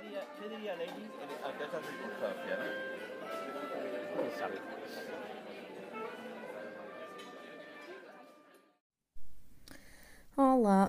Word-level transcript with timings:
diría, 0.00 0.26
¿qué 0.38 0.48
diría 0.48 0.76
Lenin 0.76 1.10
ante 1.44 1.64
esta 1.64 1.80
circunstancia? 1.82 2.56
¿no? 2.56 2.64
Quem 4.14 4.38
sabe? 4.38 4.58
Olá, 10.36 10.88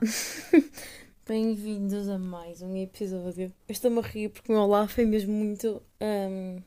bem-vindos 1.28 2.08
a 2.08 2.20
mais 2.20 2.62
um 2.62 2.76
episódio. 2.76 3.52
Eu 3.68 3.72
estou-me 3.72 4.00
a 4.00 4.02
rir 4.02 4.30
porque 4.30 4.52
o 4.52 4.55
meu 4.55 4.64
olá 4.64 4.88
foi 4.88 5.05
mesmo 5.05 5.34
muito. 5.34 5.82
ahm, 6.00 6.62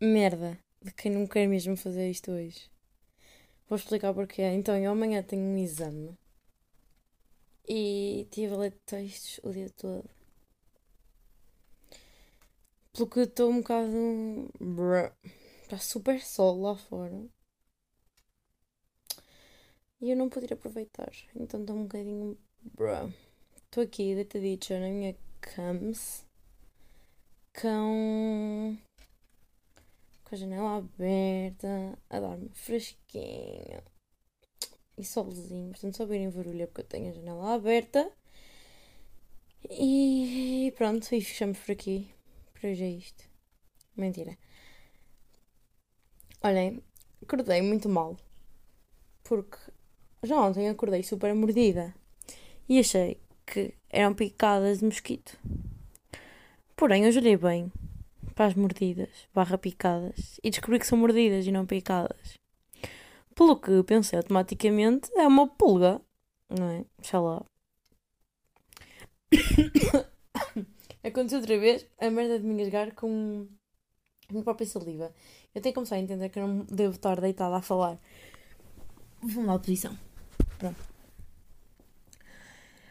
merda, 0.00 0.58
de 0.82 0.92
quem 0.92 1.10
não 1.10 1.26
quer 1.26 1.46
mesmo 1.46 1.76
fazer 1.76 2.10
isto 2.10 2.30
hoje. 2.30 2.70
Vou 3.68 3.76
explicar 3.76 4.12
porquê. 4.12 4.42
Então, 4.42 4.76
eu 4.76 4.90
amanhã 4.90 5.22
tenho 5.22 5.42
um 5.42 5.56
exame 5.56 6.18
e 7.68 8.26
tive 8.30 8.54
a 8.54 8.58
ler 8.58 8.72
textos 8.84 9.40
o 9.42 9.50
dia 9.52 9.70
todo. 9.70 10.19
Pelo 12.92 13.08
que 13.08 13.20
estou 13.20 13.50
um 13.50 13.60
bocado. 13.60 14.50
Está 15.62 15.78
super 15.78 16.20
sol 16.20 16.60
lá 16.60 16.76
fora. 16.76 17.28
E 20.00 20.10
eu 20.10 20.16
não 20.16 20.28
pude 20.28 20.46
ir 20.46 20.52
aproveitar. 20.52 21.12
Então 21.36 21.60
estou 21.60 21.76
um 21.76 21.82
bocadinho. 21.82 22.38
Estou 23.64 23.84
aqui 23.84 24.14
deitadita 24.14 24.80
na 24.80 24.88
minha 24.88 25.16
cams. 25.40 26.26
Com. 27.60 28.76
Com 30.24 30.34
a 30.34 30.38
janela 30.38 30.78
aberta. 30.78 31.98
A 32.08 32.18
dar-me 32.20 32.48
fresquinho. 32.54 33.82
E 34.98 35.04
solzinho. 35.04 35.70
Portanto, 35.70 35.96
só 35.96 36.06
virem 36.06 36.30
barulho 36.30 36.62
é 36.62 36.66
porque 36.66 36.80
eu 36.80 36.86
tenho 36.86 37.10
a 37.10 37.12
janela 37.12 37.54
aberta. 37.54 38.10
E 39.70 40.72
pronto. 40.76 41.14
E 41.14 41.20
fechamos 41.22 41.58
por 41.58 41.72
aqui. 41.72 42.12
Por 42.60 42.68
hoje 42.68 42.84
é 42.84 42.90
isto. 42.90 43.24
Mentira. 43.96 44.36
Olhem, 46.42 46.82
acordei 47.22 47.62
muito 47.62 47.88
mal. 47.88 48.18
Porque 49.24 49.56
já 50.22 50.38
ontem 50.38 50.68
acordei 50.68 51.02
super 51.02 51.34
mordida 51.34 51.94
e 52.68 52.78
achei 52.78 53.18
que 53.46 53.74
eram 53.88 54.12
picadas 54.12 54.80
de 54.80 54.84
mosquito. 54.84 55.38
Porém, 56.76 57.04
eu 57.04 57.16
olhei 57.16 57.36
bem 57.36 57.72
para 58.34 58.46
as 58.46 58.54
mordidas, 58.54 59.26
barra 59.34 59.56
picadas, 59.56 60.38
e 60.42 60.50
descobri 60.50 60.78
que 60.78 60.86
são 60.86 60.98
mordidas 60.98 61.46
e 61.46 61.52
não 61.52 61.64
picadas. 61.64 62.34
Pelo 63.34 63.58
que 63.58 63.82
pensei 63.84 64.18
automaticamente, 64.18 65.10
é 65.16 65.26
uma 65.26 65.48
pulga, 65.48 66.00
não 66.50 66.68
é? 66.68 66.84
Sei 67.02 67.18
lá. 67.18 67.42
Aconteceu 71.02 71.38
outra 71.38 71.58
vez 71.58 71.86
a 71.98 72.10
merda 72.10 72.38
de 72.38 72.46
me 72.46 72.54
engasgar 72.54 72.94
com 72.94 73.48
a 74.28 74.32
minha 74.32 74.44
própria 74.44 74.66
saliva. 74.66 75.14
Eu 75.54 75.62
tenho 75.62 75.72
que 75.72 75.74
começar 75.74 75.96
a 75.96 76.00
entender 76.00 76.28
que 76.28 76.38
eu 76.38 76.46
não 76.46 76.64
devo 76.64 76.94
estar 76.94 77.20
deitada 77.20 77.56
a 77.56 77.62
falar. 77.62 77.98
Vou 79.22 79.42
mudar 79.42 79.56
de 79.56 79.66
posição. 79.66 79.98
Pronto. 80.58 80.78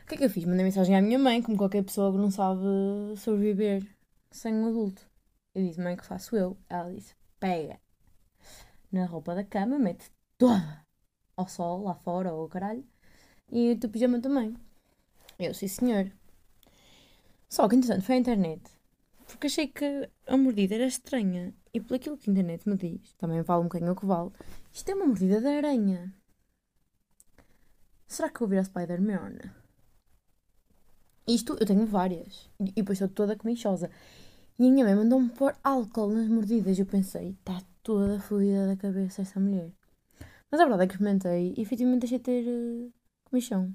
O 0.04 0.08
que 0.08 0.16
é 0.16 0.18
que 0.18 0.26
eu 0.26 0.30
fiz? 0.30 0.44
Mandei 0.46 0.66
mensagem 0.66 0.96
à 0.96 1.02
minha 1.02 1.20
mãe, 1.20 1.42
como 1.42 1.56
qualquer 1.56 1.84
pessoa 1.84 2.12
que 2.12 2.18
não 2.18 2.32
sabe 2.32 2.62
sobreviver 3.18 3.86
sem 4.32 4.56
um 4.56 4.68
adulto. 4.68 5.08
Eu 5.54 5.64
disse, 5.64 5.80
mãe, 5.80 5.96
que 5.96 6.06
faço 6.06 6.36
eu? 6.36 6.58
Ela 6.68 6.92
disse, 6.92 7.16
pega 7.40 7.80
na 8.92 9.06
roupa 9.06 9.36
da 9.36 9.44
cama, 9.44 9.78
mete 9.78 10.10
toda 10.38 10.84
ao 11.38 11.48
sol, 11.48 11.84
lá 11.84 11.94
fora, 11.94 12.34
ou 12.34 12.50
caralho, 12.50 12.84
e 13.52 13.72
o 13.72 13.80
teu 13.80 13.90
pijama 13.90 14.20
também. 14.20 14.56
Eu, 15.38 15.54
sim 15.54 15.68
senhor. 15.68 16.12
Só 17.50 17.67
que, 17.67 17.75
entretanto, 17.75 18.03
foi 18.03 18.16
à 18.16 18.17
internet, 18.19 18.61
porque 19.25 19.47
achei 19.47 19.67
que 19.67 20.09
a 20.28 20.38
mordida 20.38 20.75
era 20.75 20.86
estranha, 20.86 21.53
e 21.73 21.81
pelo 21.81 21.95
aquilo 21.95 22.17
que 22.17 22.30
a 22.30 22.31
internet 22.31 22.69
me 22.69 22.78
diz, 22.78 23.14
também 23.14 23.41
vale 23.41 23.61
um 23.61 23.64
bocadinho 23.64 23.91
o 23.91 23.95
que 23.95 24.06
vale, 24.06 24.31
isto 24.72 24.90
é 24.90 24.96
uma 24.96 25.07
mordida 25.07 25.41
de 25.41 25.47
aranha. 25.47 26.13
Será 28.07 28.29
que 28.29 28.40
vou 28.40 28.47
vir 28.47 28.59
a 28.59 28.63
Spider-Man? 28.63 29.38
Isto 31.28 31.56
eu 31.59 31.66
tenho 31.66 31.85
várias. 31.85 32.50
E 32.59 32.72
depois 32.72 33.00
estou 33.00 33.07
toda 33.07 33.35
comichosa. 33.35 33.91
E 34.57 34.68
a 34.68 34.72
minha 34.72 34.84
mãe 34.84 34.95
mandou-me 34.95 35.29
pôr 35.29 35.56
álcool 35.63 36.09
nas 36.09 36.28
mordidas. 36.28 36.78
E 36.78 36.81
eu 36.81 36.88
pensei, 36.88 37.38
está 37.40 37.62
toda 37.84 38.19
fodida 38.19 38.66
da 38.66 38.75
cabeça 38.75 39.22
essa 39.22 39.40
mulher. 39.40 39.72
Mas 40.50 40.59
a 40.59 40.66
verdade 40.66 40.84
é 40.84 40.88
que 40.88 40.94
experimentei 40.94 41.53
e 41.56 41.62
efetivamente 41.62 42.01
deixei 42.01 42.18
de 42.18 42.24
ter 42.24 42.47
uh, 42.47 42.91
comichão. 43.25 43.72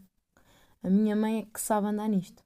A 0.82 0.90
minha 0.90 1.14
mãe 1.14 1.38
é 1.38 1.42
que 1.42 1.60
sabe 1.60 1.86
andar 1.86 2.08
nisto. 2.08 2.42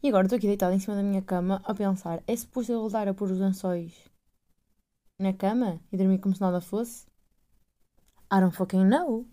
E 0.00 0.08
agora 0.08 0.26
estou 0.26 0.36
aqui 0.36 0.46
deitada 0.46 0.74
em 0.74 0.78
cima 0.78 0.94
da 0.94 1.02
minha 1.02 1.22
cama 1.22 1.60
a 1.64 1.74
pensar: 1.74 2.22
é 2.26 2.36
suposto 2.36 2.72
eu 2.72 2.80
voltar 2.80 3.08
a 3.08 3.14
pôr 3.14 3.30
os 3.32 3.38
lençóis 3.38 3.92
na 5.18 5.32
cama 5.32 5.80
e 5.90 5.96
dormir 5.96 6.18
como 6.20 6.34
se 6.34 6.40
nada 6.40 6.60
fosse? 6.60 7.06
I 8.32 8.40
don't 8.40 8.56
fucking 8.56 8.84
know. 8.84 9.26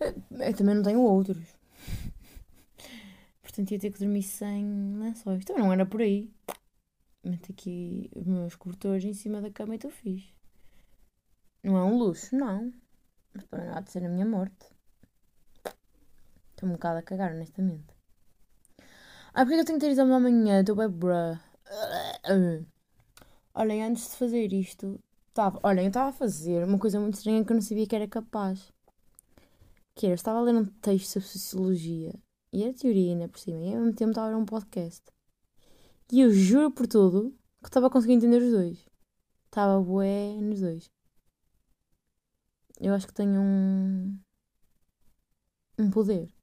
Eu, 0.00 0.14
eu 0.40 0.56
também 0.56 0.74
não 0.74 0.82
tenho 0.82 1.00
outros. 1.00 1.38
Portanto, 3.42 3.70
ia 3.72 3.78
ter 3.78 3.90
que 3.90 3.98
dormir 3.98 4.22
sem 4.22 4.96
lençóis. 4.98 5.44
Também 5.44 5.62
não 5.62 5.72
era 5.72 5.84
por 5.84 6.00
aí. 6.00 6.32
Meto 7.22 7.52
aqui 7.52 8.10
os 8.14 8.26
meus 8.26 8.54
cobertores 8.54 9.04
em 9.04 9.12
cima 9.12 9.42
da 9.42 9.50
cama 9.50 9.74
e 9.74 9.76
estou 9.76 9.90
fixe. 9.90 10.32
Não 11.62 11.76
é 11.76 11.84
um 11.84 11.98
luxo, 11.98 12.34
não. 12.36 12.72
Mas 13.34 13.44
também 13.44 13.66
não 13.66 13.76
há 13.76 13.80
de 13.80 13.90
ser 13.90 14.04
a 14.04 14.08
minha 14.08 14.24
morte. 14.24 14.75
Estou 16.56 16.70
um 16.70 16.72
bocado 16.72 16.98
a 16.98 17.02
cagar, 17.02 17.32
honestamente. 17.32 17.94
Ah, 19.34 19.44
porque 19.44 19.56
que 19.56 19.60
eu 19.60 19.64
tenho 19.66 19.78
que 19.78 19.84
ter 19.84 19.92
exame 19.92 20.12
amanhã? 20.14 20.60
Estou 20.60 20.74
bem 20.74 20.88
bruh. 20.88 21.38
Olhem, 23.54 23.84
antes 23.84 24.10
de 24.10 24.16
fazer 24.16 24.50
isto, 24.54 24.98
estava, 25.28 25.60
olhem, 25.62 25.84
eu 25.84 25.88
estava 25.88 26.08
a 26.08 26.12
fazer 26.12 26.64
uma 26.64 26.78
coisa 26.78 26.98
muito 26.98 27.16
estranha 27.16 27.44
que 27.44 27.52
eu 27.52 27.56
não 27.56 27.60
sabia 27.60 27.86
que 27.86 27.94
era 27.94 28.08
capaz. 28.08 28.72
Que 29.94 30.06
era, 30.06 30.12
eu 30.12 30.14
estava 30.14 30.38
a 30.38 30.42
ler 30.42 30.54
um 30.54 30.64
texto 30.64 31.08
sobre 31.08 31.28
sociologia 31.28 32.14
e 32.50 32.64
era 32.64 32.72
teoria 32.72 33.12
ainda 33.12 33.28
por 33.28 33.38
cima, 33.38 33.60
e 33.60 33.74
ao 33.74 33.80
mesmo 33.82 33.94
tempo 33.94 34.12
estava 34.12 34.28
a 34.28 34.30
ler 34.30 34.36
um 34.36 34.46
podcast. 34.46 35.02
E 36.10 36.22
eu 36.22 36.32
juro 36.32 36.70
por 36.70 36.86
tudo 36.86 37.36
que 37.62 37.68
estava 37.68 37.88
a 37.88 37.90
conseguir 37.90 38.14
entender 38.14 38.40
os 38.40 38.50
dois. 38.50 38.78
Estava 39.44 39.78
bué 39.82 40.40
nos 40.40 40.60
dois. 40.60 40.90
Eu 42.80 42.94
acho 42.94 43.06
que 43.06 43.12
tenho 43.12 43.40
um. 43.42 44.18
um 45.78 45.90
poder 45.90 46.35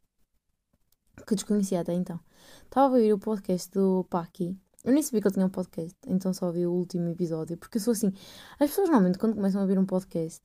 que 1.26 1.36
desconhecia 1.36 1.82
até 1.82 1.94
então. 1.94 2.20
Estava 2.64 2.88
a 2.88 2.98
ouvir 2.98 3.14
o 3.14 3.20
podcast 3.20 3.72
do 3.72 4.06
Paki. 4.10 4.58
Eu 4.84 4.92
nem 4.92 5.02
sabia 5.02 5.22
que 5.22 5.28
ele 5.28 5.34
tinha 5.36 5.46
um 5.46 5.50
podcast, 5.50 5.98
então 6.08 6.34
só 6.34 6.48
ouvi 6.48 6.66
o 6.66 6.72
último 6.74 7.10
episódio, 7.10 7.58
porque 7.58 7.78
eu 7.78 7.82
sou 7.82 7.94
assim. 7.94 8.12
As 8.60 8.70
pessoas 8.70 8.90
normalmente, 8.90 9.18
quando 9.18 9.36
começam 9.36 9.62
a 9.62 9.64
ouvir 9.64 9.80
um 9.80 9.86
podcast, 9.86 10.42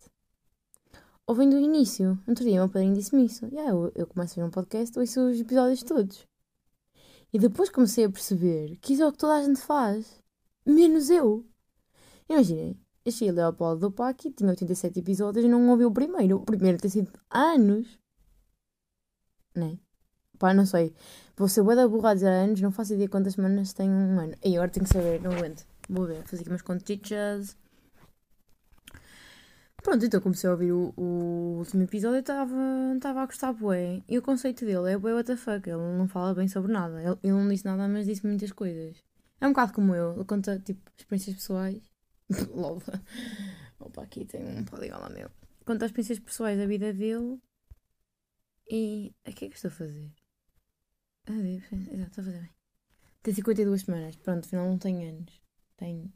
ouvem 1.27 1.51
do 1.51 1.59
início. 1.59 2.19
Outro 2.27 2.45
dia, 2.45 2.55
meu 2.55 2.69
padrinho 2.69 2.95
disse-me 2.95 3.27
isso. 3.27 3.47
Yeah, 3.47 3.71
eu, 3.71 3.93
eu 3.95 4.07
começo 4.07 4.39
a 4.39 4.43
ouvir 4.43 4.49
um 4.49 4.53
podcast, 4.53 4.99
ouço 4.99 5.21
os 5.29 5.41
episódios 5.41 5.83
todos. 5.83 6.27
E 7.33 7.39
depois 7.39 7.69
comecei 7.69 8.05
a 8.05 8.11
perceber 8.11 8.77
que 8.77 8.95
isso 8.95 9.03
é 9.03 9.07
o 9.09 9.13
que 9.13 9.19
toda 9.19 9.35
a 9.35 9.43
gente 9.43 9.61
faz, 9.61 10.23
menos 10.65 11.11
eu. 11.11 11.45
Imaginem, 12.29 12.79
cheguei 13.11 13.31
a 13.31 13.33
Leopoldo 13.33 13.81
do 13.81 13.93
Paki, 13.93 14.31
tinha 14.31 14.51
87 14.51 14.99
episódios 15.01 15.45
e 15.45 15.49
não 15.49 15.69
ouvi 15.71 15.85
o 15.85 15.93
primeiro. 15.93 16.37
O 16.37 16.45
primeiro 16.45 16.79
tem 16.79 16.91
sido 16.91 17.13
anos. 17.31 17.99
Né? 19.55 19.79
Pá, 20.39 20.55
não 20.55 20.67
sei. 20.67 20.95
Vou 21.37 21.49
ser 21.49 21.63
bué 21.63 21.75
da 21.75 21.89
burra 21.89 22.11
a 22.11 22.15
dizer 22.15 22.29
anos, 22.29 22.61
não 22.61 22.71
faço 22.71 22.95
ideia 22.95 23.09
quantas 23.09 23.35
semanas 23.35 23.73
tenho 23.73 23.93
um 23.93 24.21
ano. 24.21 24.35
E 24.45 24.57
agora 24.57 24.71
tenho 24.71 24.87
que 24.87 24.93
saber, 24.93 25.21
não 25.21 25.33
aguento. 25.33 25.67
Vou 25.89 26.07
ver, 26.07 26.23
fazer 26.25 26.43
aqui 26.43 26.51
umas 26.51 26.63
contichas. 26.63 27.57
Pronto, 29.83 30.05
então 30.05 30.21
comecei 30.21 30.49
a 30.49 30.53
ouvir 30.53 30.73
o, 30.73 30.93
o 30.97 31.59
último 31.59 31.83
episódio 31.85 32.17
e 32.17 32.21
estava 32.21 33.23
a 33.23 33.27
gostar 33.27 33.53
bué. 33.53 34.03
E 34.09 34.19
o 34.19 34.23
conceito 34.23 34.65
dele 34.65 34.93
é 34.93 34.99
bué 34.99 35.15
what 35.15 35.27
the 35.27 35.37
fuck. 35.37 35.69
Ele 35.69 35.79
não 35.97 36.09
fala 36.09 36.35
bem 36.35 36.49
sobre 36.49 36.73
nada. 36.73 37.01
Ele, 37.01 37.17
ele 37.23 37.33
não 37.33 37.49
disse 37.49 37.65
nada, 37.65 37.89
mas 37.89 38.07
disse 38.07 38.27
muitas 38.27 38.53
coisas. 38.53 38.97
É 39.41 39.47
um 39.47 39.51
bocado 39.51 39.73
como 39.73 39.95
eu. 39.95 40.15
Ele 40.15 40.25
conta, 40.25 40.59
tipo, 40.59 40.91
experiências 40.97 41.37
pessoais. 41.37 41.83
Lol. 42.55 42.83
Opa, 43.79 44.03
aqui 44.03 44.25
tem 44.25 44.45
um 44.45 44.65
poligola 44.65 45.09
meu. 45.09 45.31
Conta 45.65 45.85
as 45.85 45.91
experiências 45.91 46.19
pessoais 46.19 46.59
da 46.59 46.67
vida 46.67 46.93
dele. 46.93 47.41
E... 48.71 49.15
O 49.27 49.33
que 49.33 49.45
é 49.47 49.49
que 49.49 49.55
estou 49.55 49.69
a 49.69 49.73
fazer? 49.73 50.13
Ah, 51.29 51.33
Deus, 51.33 51.65
exato, 51.73 52.09
estou 52.09 52.23
a 52.23 52.25
fazer 52.25 52.41
bem. 52.41 52.51
Tem 53.23 53.35
52 53.35 53.83
semanas. 53.83 54.17
Pronto, 54.17 54.47
afinal 54.47 54.67
não 54.67 54.79
tenho 54.79 55.09
anos. 55.09 55.43
Tenho 55.77 56.13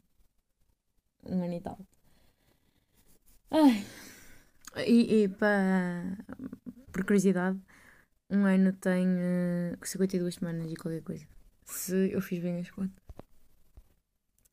um 1.25 1.43
ano 1.43 1.53
e 1.53 1.61
tal. 1.61 1.77
Ai. 3.51 3.85
E, 4.87 5.23
e 5.23 5.29
para. 5.29 6.17
Por 6.91 7.05
curiosidade, 7.05 7.59
um 8.29 8.45
ano 8.45 8.73
tem 8.73 9.07
uh, 9.07 9.85
52 9.85 10.35
semanas 10.35 10.71
e 10.71 10.75
qualquer 10.75 11.03
coisa. 11.03 11.27
Se 11.65 12.11
eu 12.11 12.21
fiz 12.21 12.41
bem 12.41 12.59
as 12.59 12.71
contas. 12.71 13.03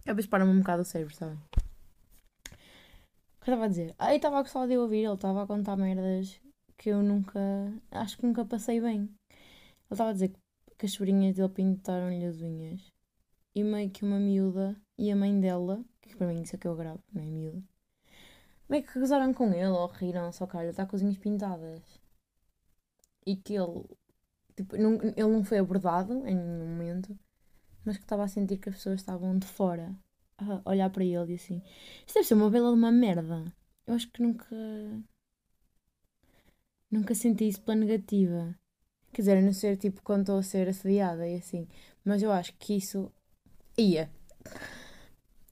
Às 0.06 0.14
vezes 0.14 0.28
para-me 0.28 0.50
um 0.50 0.58
bocado 0.58 0.82
o 0.82 0.84
cérebro, 0.84 1.14
sabem? 1.14 1.36
O 1.36 3.44
que 3.44 3.50
eu 3.50 3.54
estava 3.54 3.64
a 3.64 3.68
dizer? 3.68 3.94
Aí 3.98 4.16
estava 4.16 4.38
a 4.38 4.42
gostar 4.42 4.66
de 4.66 4.76
ouvir, 4.76 5.04
ele 5.04 5.14
estava 5.14 5.42
a 5.42 5.46
contar 5.46 5.76
merdas 5.76 6.38
que 6.76 6.90
eu 6.90 7.02
nunca. 7.02 7.40
Acho 7.90 8.18
que 8.18 8.26
nunca 8.26 8.44
passei 8.44 8.80
bem. 8.80 9.08
estava 9.90 10.10
a 10.10 10.12
dizer 10.12 10.28
que 10.28 10.39
as 10.86 10.92
sobrinhas 10.92 11.36
dele 11.36 11.48
pintaram-lhe 11.48 12.24
as 12.24 12.40
unhas. 12.40 12.92
E 13.54 13.62
meio 13.62 13.90
que 13.90 14.04
uma 14.04 14.18
miúda 14.18 14.76
e 14.96 15.10
a 15.10 15.16
mãe 15.16 15.38
dela, 15.40 15.84
que 16.00 16.16
para 16.16 16.28
mim 16.28 16.42
isso 16.42 16.56
é 16.56 16.58
que 16.58 16.66
eu 16.68 16.76
gravo, 16.76 17.02
não 17.12 17.22
é 17.22 17.26
miúda, 17.26 17.62
meio 18.68 18.84
que 18.84 18.98
gozaram 18.98 19.34
com 19.34 19.52
ele 19.52 19.66
ou 19.66 19.86
riram, 19.88 20.32
só 20.32 20.46
que 20.46 20.56
olha, 20.56 20.70
está 20.70 20.86
com 20.86 20.96
as 20.96 21.02
unhas 21.02 21.18
pintadas. 21.18 21.82
E 23.26 23.36
que 23.36 23.54
ele, 23.54 23.84
tipo, 24.56 24.76
não, 24.76 24.94
ele 24.94 25.22
não 25.22 25.44
foi 25.44 25.58
abordado 25.58 26.12
em 26.26 26.34
nenhum 26.34 26.68
momento, 26.68 27.18
mas 27.84 27.96
que 27.96 28.04
estava 28.04 28.24
a 28.24 28.28
sentir 28.28 28.58
que 28.58 28.68
as 28.68 28.76
pessoas 28.76 29.00
estavam 29.00 29.38
de 29.38 29.46
fora 29.46 29.94
a 30.38 30.70
olhar 30.70 30.90
para 30.90 31.04
ele 31.04 31.32
e 31.32 31.34
assim. 31.34 31.62
Isto 32.06 32.14
deve 32.14 32.26
ser 32.26 32.34
uma 32.34 32.50
bela 32.50 32.70
de 32.70 32.76
uma 32.76 32.92
merda. 32.92 33.52
Eu 33.86 33.94
acho 33.94 34.10
que 34.10 34.22
nunca. 34.22 34.46
Nunca 36.90 37.14
senti 37.14 37.48
isso 37.48 37.62
pela 37.62 37.76
negativa. 37.76 38.58
Quer 39.12 39.22
dizer, 39.22 39.38
a 39.38 39.42
não 39.42 39.52
ser 39.52 39.76
tipo 39.76 40.02
quando 40.02 40.20
estou 40.20 40.38
a 40.38 40.42
ser 40.42 40.68
assediada 40.68 41.28
e 41.28 41.36
assim. 41.36 41.66
Mas 42.04 42.22
eu 42.22 42.32
acho 42.32 42.54
que 42.58 42.76
isso. 42.76 43.10
ia. 43.76 44.10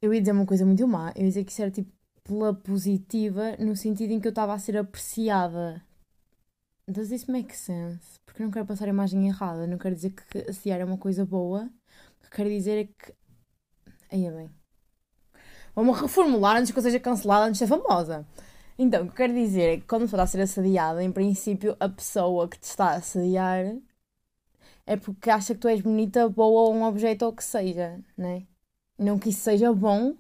Eu 0.00 0.14
ia 0.14 0.20
dizer 0.20 0.32
uma 0.32 0.46
coisa 0.46 0.64
muito 0.64 0.87
má. 0.87 1.12
Eu 1.16 1.22
ia 1.22 1.28
dizer 1.28 1.44
que 1.44 1.52
isso 1.52 1.62
era 1.62 1.70
tipo 1.70 1.90
pela 2.22 2.52
positiva, 2.52 3.56
no 3.58 3.75
sentido 3.75 4.12
em 4.12 4.20
que 4.20 4.28
eu 4.28 4.31
estava 4.31 4.52
a 4.52 4.58
ser 4.58 4.76
apreciada. 4.76 5.82
Does 6.87 7.08
this 7.08 7.26
make 7.26 7.56
sense? 7.56 8.19
Porque 8.25 8.43
não 8.43 8.50
quero 8.50 8.66
passar 8.66 8.84
a 8.87 8.90
imagem 8.90 9.26
errada. 9.28 9.66
Não 9.66 9.78
quero 9.78 9.94
dizer 9.94 10.11
que 10.11 10.38
assediar 10.38 10.81
é 10.81 10.84
uma 10.84 10.99
coisa 10.99 11.25
boa. 11.25 11.70
O 12.19 12.25
que 12.25 12.31
quero 12.31 12.49
dizer 12.49 12.78
é 12.78 12.84
que. 12.84 13.14
Aí 14.11 14.26
é 14.26 14.31
bem. 14.31 14.50
Vamos 15.75 16.00
reformular 16.00 16.56
antes 16.56 16.72
que 16.72 16.78
eu 16.78 16.82
seja 16.82 17.00
cancelada, 17.00 17.46
antes 17.46 17.58
de 17.58 17.66
ser 17.66 17.69
famosa. 17.69 18.26
Então, 18.78 19.02
o 19.02 19.06
que 19.06 19.12
eu 19.12 19.16
quero 19.16 19.34
dizer 19.34 19.62
é 19.75 19.76
que 19.78 19.86
quando 19.86 20.04
está 20.04 20.22
a 20.22 20.26
ser 20.26 20.40
assediada, 20.40 21.02
em 21.02 21.10
princípio, 21.12 21.76
a 21.80 21.88
pessoa 21.88 22.48
que 22.48 22.58
te 22.58 22.64
está 22.64 22.90
a 22.90 22.96
assediar 22.96 23.76
é 24.86 24.96
porque 24.96 25.30
acha 25.30 25.54
que 25.54 25.60
tu 25.60 25.69
és 25.69 25.80
bonita, 25.82 26.28
boa 26.28 26.69
ou 26.69 26.75
um 26.75 26.84
objeto 26.84 27.25
ou 27.25 27.32
o 27.32 27.34
que 27.36 27.44
seja, 27.44 28.00
né? 28.16 28.46
Não 28.98 29.19
que 29.19 29.30
isso 29.30 29.40
seja 29.40 29.72
bom, 29.72 30.16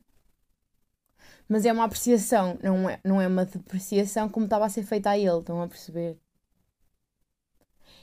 mas 1.48 1.64
é 1.64 1.72
uma 1.72 1.84
apreciação, 1.84 2.58
não 2.62 2.88
é, 2.88 3.00
não 3.04 3.20
é 3.20 3.26
uma 3.28 3.44
depreciação 3.46 4.28
como 4.28 4.46
estava 4.46 4.66
a 4.66 4.68
ser 4.68 4.82
feita 4.84 5.10
a 5.10 5.18
ele, 5.18 5.38
estão 5.38 5.62
a 5.62 5.68
perceber? 5.68 6.18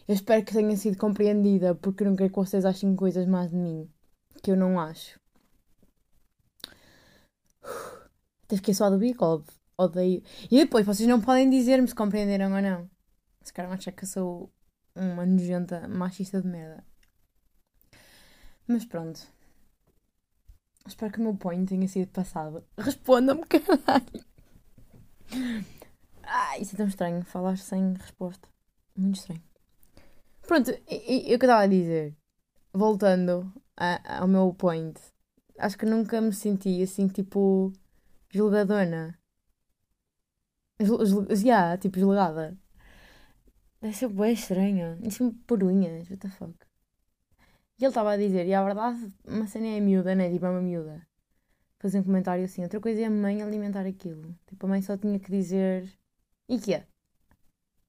Eu 0.08 0.16
espero 0.16 0.44
que 0.46 0.54
tenha 0.54 0.78
sido 0.78 0.98
compreendida, 0.98 1.76
porque 1.76 2.04
não 2.04 2.16
quero 2.16 2.30
que 2.30 2.36
vocês 2.36 2.66
achem 2.66 2.96
coisas 2.96 3.28
mais 3.28 3.50
de 3.50 3.58
mim, 3.58 3.90
que 4.42 4.52
eu 4.52 4.58
não 4.58 4.80
acho. 4.80 5.20
Até 8.46 8.56
fiquei 8.58 8.74
só 8.74 8.90
do 8.90 8.98
bigode, 8.98 9.46
odeio. 9.78 10.24
E 10.52 10.58
depois, 10.58 10.86
vocês 10.86 11.08
não 11.08 11.22
podem 11.22 11.50
dizer-me 11.50 11.88
se 11.88 11.96
compreenderam 11.96 12.54
ou 12.54 12.62
não. 12.62 12.90
Se 13.42 13.54
calhar 13.54 13.72
achar 13.72 13.92
que 13.92 14.04
eu 14.04 14.08
sou 14.08 14.54
uma 14.96 15.26
nojenta 15.26 15.88
machista 15.88 16.42
de 16.42 16.48
merda. 16.48 16.84
Mas 18.68 18.86
pronto. 18.86 19.28
Espero 20.88 21.12
que 21.12 21.20
o 21.20 21.24
meu 21.24 21.36
point 21.36 21.68
tenha 21.68 21.88
sido 21.88 22.08
passado. 22.10 22.64
Responda-me, 22.78 23.44
caralho. 23.50 24.26
Ah, 26.24 26.58
isso 26.60 26.76
é 26.76 26.78
tão 26.78 26.88
estranho. 26.88 27.24
Falar 27.24 27.58
sem 27.58 27.94
resposta. 27.94 28.48
Muito 28.96 29.20
estranho. 29.20 29.44
Pronto, 30.48 30.72
e, 30.88 31.32
e, 31.32 31.36
o 31.36 31.40
que 31.40 31.46
eu 31.46 31.48
estava 31.48 31.64
a 31.64 31.68
dizer. 31.68 32.16
Voltando 32.74 33.52
a, 33.76 34.20
ao 34.22 34.28
meu 34.28 34.54
point. 34.54 35.00
Acho 35.58 35.78
que 35.78 35.86
nunca 35.86 36.22
me 36.22 36.34
senti 36.34 36.82
assim, 36.82 37.08
tipo, 37.08 37.72
julgadona. 38.30 39.18
Yeah, 40.80 41.78
tipo, 41.78 42.00
julgada. 42.00 42.58
Deve 43.82 43.96
ser 43.96 44.10
bem 44.10 44.34
estranho. 44.34 44.98
Isso 45.04 45.34
por 45.48 45.64
unhas, 45.64 46.10
what 46.10 46.18
the 46.18 46.30
fuck. 46.30 46.56
E 47.78 47.84
ele 47.84 47.90
estava 47.90 48.12
a 48.12 48.18
dizer, 48.18 48.46
e 48.48 48.54
a 48.54 48.64
verdade, 48.64 49.14
uma 49.26 49.48
cena 49.48 49.68
é 49.68 49.80
miúda, 49.80 50.16
né? 50.16 50.32
Tipo, 50.32 50.46
é 50.46 50.50
uma 50.50 50.62
miúda. 50.62 51.06
Fazer 51.80 52.00
um 52.00 52.04
comentário 52.04 52.44
assim. 52.44 52.64
Outra 52.64 52.80
coisa 52.80 53.02
é 53.02 53.06
a 53.06 53.10
mãe 53.10 53.42
alimentar 53.42 53.86
aquilo. 53.86 54.36
Tipo, 54.48 54.66
a 54.66 54.70
mãe 54.70 54.82
só 54.82 54.98
tinha 54.98 55.20
que 55.20 55.30
dizer. 55.30 55.92
E 56.48 56.58
que 56.60 56.74
é? 56.74 56.88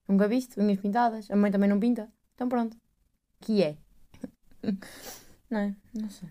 Nunca 0.08 0.28
viste? 0.28 0.60
Unhas 0.60 0.80
pintadas. 0.80 1.30
A 1.30 1.36
mãe 1.36 1.50
também 1.50 1.68
não 1.68 1.80
pinta. 1.80 2.12
Então 2.34 2.48
pronto. 2.48 2.76
Que 3.40 3.62
é? 3.62 3.78
não 5.50 5.58
é? 5.60 5.76
Não 5.94 6.10
sei. 6.10 6.28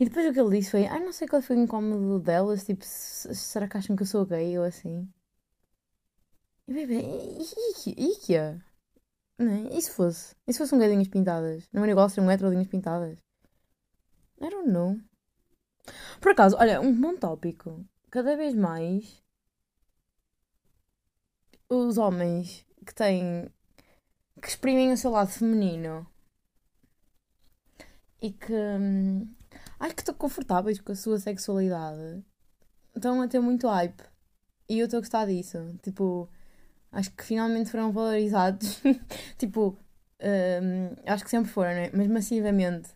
E 0.00 0.06
depois 0.06 0.26
o 0.26 0.32
que 0.32 0.40
ele 0.40 0.58
disse 0.58 0.70
foi: 0.70 0.86
Ai, 0.86 1.00
não 1.00 1.12
sei 1.12 1.28
qual 1.28 1.42
foi 1.42 1.56
o 1.56 1.60
incómodo 1.60 2.18
delas. 2.20 2.64
Tipo, 2.64 2.82
será 2.84 3.68
que 3.68 3.76
acham 3.76 3.94
que 3.94 4.02
eu 4.02 4.06
sou 4.06 4.24
gay 4.24 4.58
ou 4.58 4.64
assim? 4.64 5.06
E 6.66 6.72
bebê, 6.72 7.02
que 8.22 8.34
é? 8.34 8.58
Não? 9.38 9.68
E 9.68 9.82
se 9.82 9.90
fosse? 9.90 10.34
E 10.46 10.52
se 10.52 10.58
fosse 10.58 10.74
um 10.74 10.78
unhas 10.78 11.08
pintadas? 11.08 11.68
Não 11.72 11.82
era 11.82 11.92
igual 11.92 12.08
ser 12.08 12.22
um 12.22 12.26
unhas 12.26 12.66
pintadas? 12.68 13.18
I 14.40 14.48
don't 14.48 14.70
know. 14.70 14.98
Por 16.20 16.32
acaso, 16.32 16.56
olha, 16.58 16.80
um 16.80 16.98
bom 16.98 17.14
tópico. 17.16 17.84
Cada 18.10 18.36
vez 18.36 18.54
mais 18.54 19.22
os 21.68 21.98
homens 21.98 22.66
que 22.86 22.94
têm. 22.94 23.50
que 24.40 24.48
exprimem 24.48 24.92
o 24.92 24.96
seu 24.96 25.10
lado 25.10 25.30
feminino 25.30 26.06
e 28.22 28.32
que. 28.32 28.52
hum, 28.54 29.39
ai, 29.80 29.92
que 29.92 30.02
estão 30.02 30.14
confortáveis 30.14 30.80
com 30.80 30.92
a 30.92 30.96
sua 30.96 31.18
sexualidade 31.18 32.22
estão 32.94 33.20
a 33.20 33.28
ter 33.28 33.40
muito 33.40 33.66
hype. 33.68 34.02
E 34.68 34.78
eu 34.78 34.84
estou 34.84 34.98
a 34.98 35.00
gostar 35.00 35.26
disso. 35.26 35.58
Tipo, 35.82 36.28
acho 36.92 37.10
que 37.12 37.24
finalmente 37.24 37.70
foram 37.70 37.92
valorizados. 37.92 38.80
tipo, 39.38 39.76
hum, 40.20 40.94
acho 41.06 41.24
que 41.24 41.30
sempre 41.30 41.50
foram, 41.50 41.72
né? 41.72 41.90
Mas 41.92 42.06
massivamente. 42.08 42.90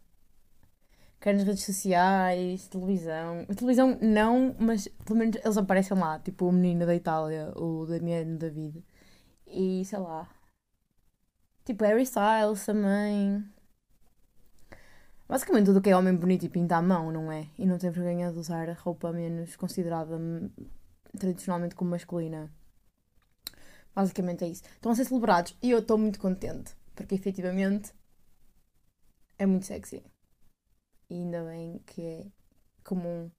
Quer 1.20 1.34
nas 1.34 1.44
redes 1.44 1.64
sociais, 1.64 2.68
televisão. 2.68 3.46
Televisão 3.46 3.98
não, 4.00 4.54
mas 4.58 4.86
pelo 5.04 5.18
menos 5.18 5.36
eles 5.42 5.56
aparecem 5.56 5.96
lá. 5.98 6.18
Tipo, 6.20 6.46
o 6.46 6.52
menino 6.52 6.86
da 6.86 6.94
Itália, 6.94 7.52
o 7.56 7.86
Damiano 7.86 8.38
David. 8.38 8.84
E 9.46 9.84
sei 9.84 9.98
lá. 9.98 10.28
Tipo, 11.64 11.84
Harry 11.84 12.02
Styles 12.02 12.64
também. 12.66 13.44
Basicamente 15.28 15.66
tudo 15.66 15.80
que 15.80 15.90
é 15.90 15.96
homem 15.96 16.14
bonito 16.14 16.44
e 16.44 16.48
pinta 16.48 16.76
à 16.76 16.82
mão, 16.82 17.10
não 17.10 17.32
é? 17.32 17.48
E 17.58 17.66
não 17.66 17.78
tem 17.78 17.90
vergonha 17.90 18.30
de 18.32 18.38
usar 18.38 18.70
roupa 18.78 19.12
menos 19.12 19.56
considerada 19.56 20.16
hum, 20.16 20.50
tradicionalmente 21.18 21.74
como 21.74 21.90
masculina. 21.90 22.52
Basicamente 23.94 24.44
é 24.44 24.48
isso. 24.48 24.62
Estão 24.64 24.92
a 24.92 24.94
ser 24.94 25.04
celebrados 25.04 25.56
e 25.62 25.70
eu 25.70 25.78
estou 25.78 25.96
muito 25.96 26.18
contente, 26.18 26.76
porque 26.94 27.14
efetivamente 27.14 27.92
é 29.38 29.46
muito 29.46 29.66
sexy. 29.66 30.04
E 31.08 31.14
ainda 31.14 31.44
bem 31.44 31.80
que 31.86 32.02
é 32.02 32.26
comum 32.82 33.30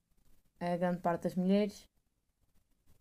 a 0.58 0.76
grande 0.76 1.00
parte 1.00 1.24
das 1.24 1.34
mulheres 1.34 1.86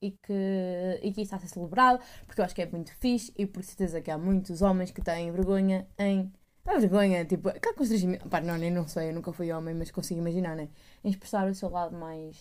e 0.01 0.11
que, 0.11 0.99
e 1.01 1.11
que 1.13 1.21
isso 1.21 1.33
está 1.33 1.37
a 1.37 1.39
ser 1.39 1.47
celebrado, 1.47 2.03
porque 2.25 2.41
eu 2.41 2.45
acho 2.45 2.53
que 2.53 2.61
é 2.61 2.65
muito 2.69 2.93
fixe 2.97 3.33
e 3.37 3.45
por 3.45 3.63
certeza 3.63 4.01
que 4.01 4.11
há 4.11 4.17
muitos 4.17 4.61
homens 4.61 4.91
que 4.91 5.01
têm 5.01 5.31
vergonha 5.31 5.87
em. 5.97 6.31
É 6.67 6.79
vergonha, 6.79 7.23
tipo, 7.25 7.49
aquele 7.49 7.75
constrangimento. 7.75 8.27
Pá, 8.27 8.41
não, 8.41 8.57
nem 8.57 8.71
não 8.71 8.87
sei, 8.87 9.09
eu 9.09 9.13
nunca 9.13 9.31
fui 9.31 9.51
homem, 9.51 9.75
mas 9.75 9.91
consigo 9.91 10.19
imaginar, 10.19 10.55
né? 10.55 10.69
Em 11.03 11.09
expressar 11.09 11.47
o 11.47 11.53
seu 11.53 11.69
lado 11.69 11.95
mais 11.95 12.35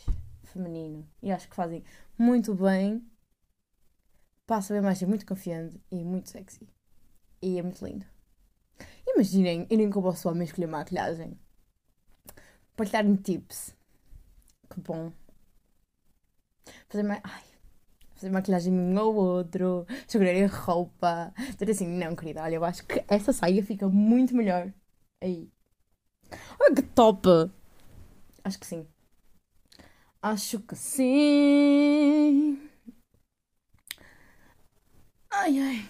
feminino. 0.45 1.07
E 1.23 1.31
acho 1.31 1.49
que 1.49 1.54
fazem 1.54 1.85
muito 2.19 2.54
bem. 2.54 3.07
Passa 4.47 4.73
bem 4.75 4.83
mais 4.83 4.99
ser 4.99 5.07
muito 5.07 5.26
confiante 5.26 5.81
e 5.90 6.02
muito 6.04 6.31
sexy. 6.31 6.69
E 7.43 7.59
é 7.59 7.62
muito 7.62 7.85
lindo. 7.85 8.07
Imaginem, 9.07 9.66
eu 9.71 9.78
nunca 9.78 10.00
posso 10.00 10.28
homem 10.28 10.45
escolher 10.45 10.66
maquilhagem. 10.66 11.38
Partilhar-me 12.76 13.16
tips. 13.19 13.76
Que 14.71 14.81
bom. 14.81 15.12
Fazer 16.88 17.02
mais. 17.02 17.21
Ai. 17.25 17.53
Fazer 18.14 18.30
maquilhagem 18.30 18.73
um 18.73 18.99
ao 18.99 19.14
outro. 19.14 19.87
Escolher 20.06 20.47
roupa. 20.47 21.33
Dizer 21.59 21.71
assim, 21.71 21.88
não, 21.88 22.14
querida, 22.14 22.42
olha, 22.42 22.56
eu 22.56 22.64
acho 22.64 22.87
que 22.87 23.04
essa 23.09 23.33
saia 23.33 23.62
fica 23.62 23.88
muito 23.88 24.35
melhor. 24.37 24.73
Aí. 25.23 25.50
Olha 26.61 26.75
que 26.75 26.83
top! 26.83 27.28
Acho 28.44 28.59
que 28.59 28.66
sim. 28.66 28.87
Acho 30.23 30.61
que 30.61 30.75
sim. 30.76 32.59
Ai, 35.30 35.59
ai. 35.59 35.88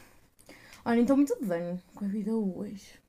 Olha, 0.85 1.01
então 1.01 1.17
muito 1.17 1.37
bem 1.45 1.81
com 1.95 2.05
a 2.05 2.09
vida 2.09 2.35
hoje. 2.35 3.01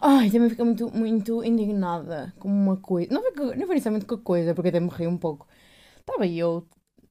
Ai, 0.00 0.30
também 0.30 0.48
fiquei 0.50 0.64
muito, 0.64 0.90
muito 0.90 1.44
indignada 1.44 2.32
com 2.38 2.48
uma 2.48 2.76
coisa. 2.76 3.12
Não 3.12 3.22
foi, 3.22 3.56
não 3.56 3.66
foi 3.66 3.74
necessariamente 3.74 4.06
com 4.06 4.14
a 4.14 4.18
coisa, 4.18 4.54
porque 4.54 4.68
até 4.68 4.80
me 4.80 4.88
ri 4.88 5.06
um 5.06 5.16
pouco. 5.18 5.46
Estava 6.00 6.26
eu 6.26 6.66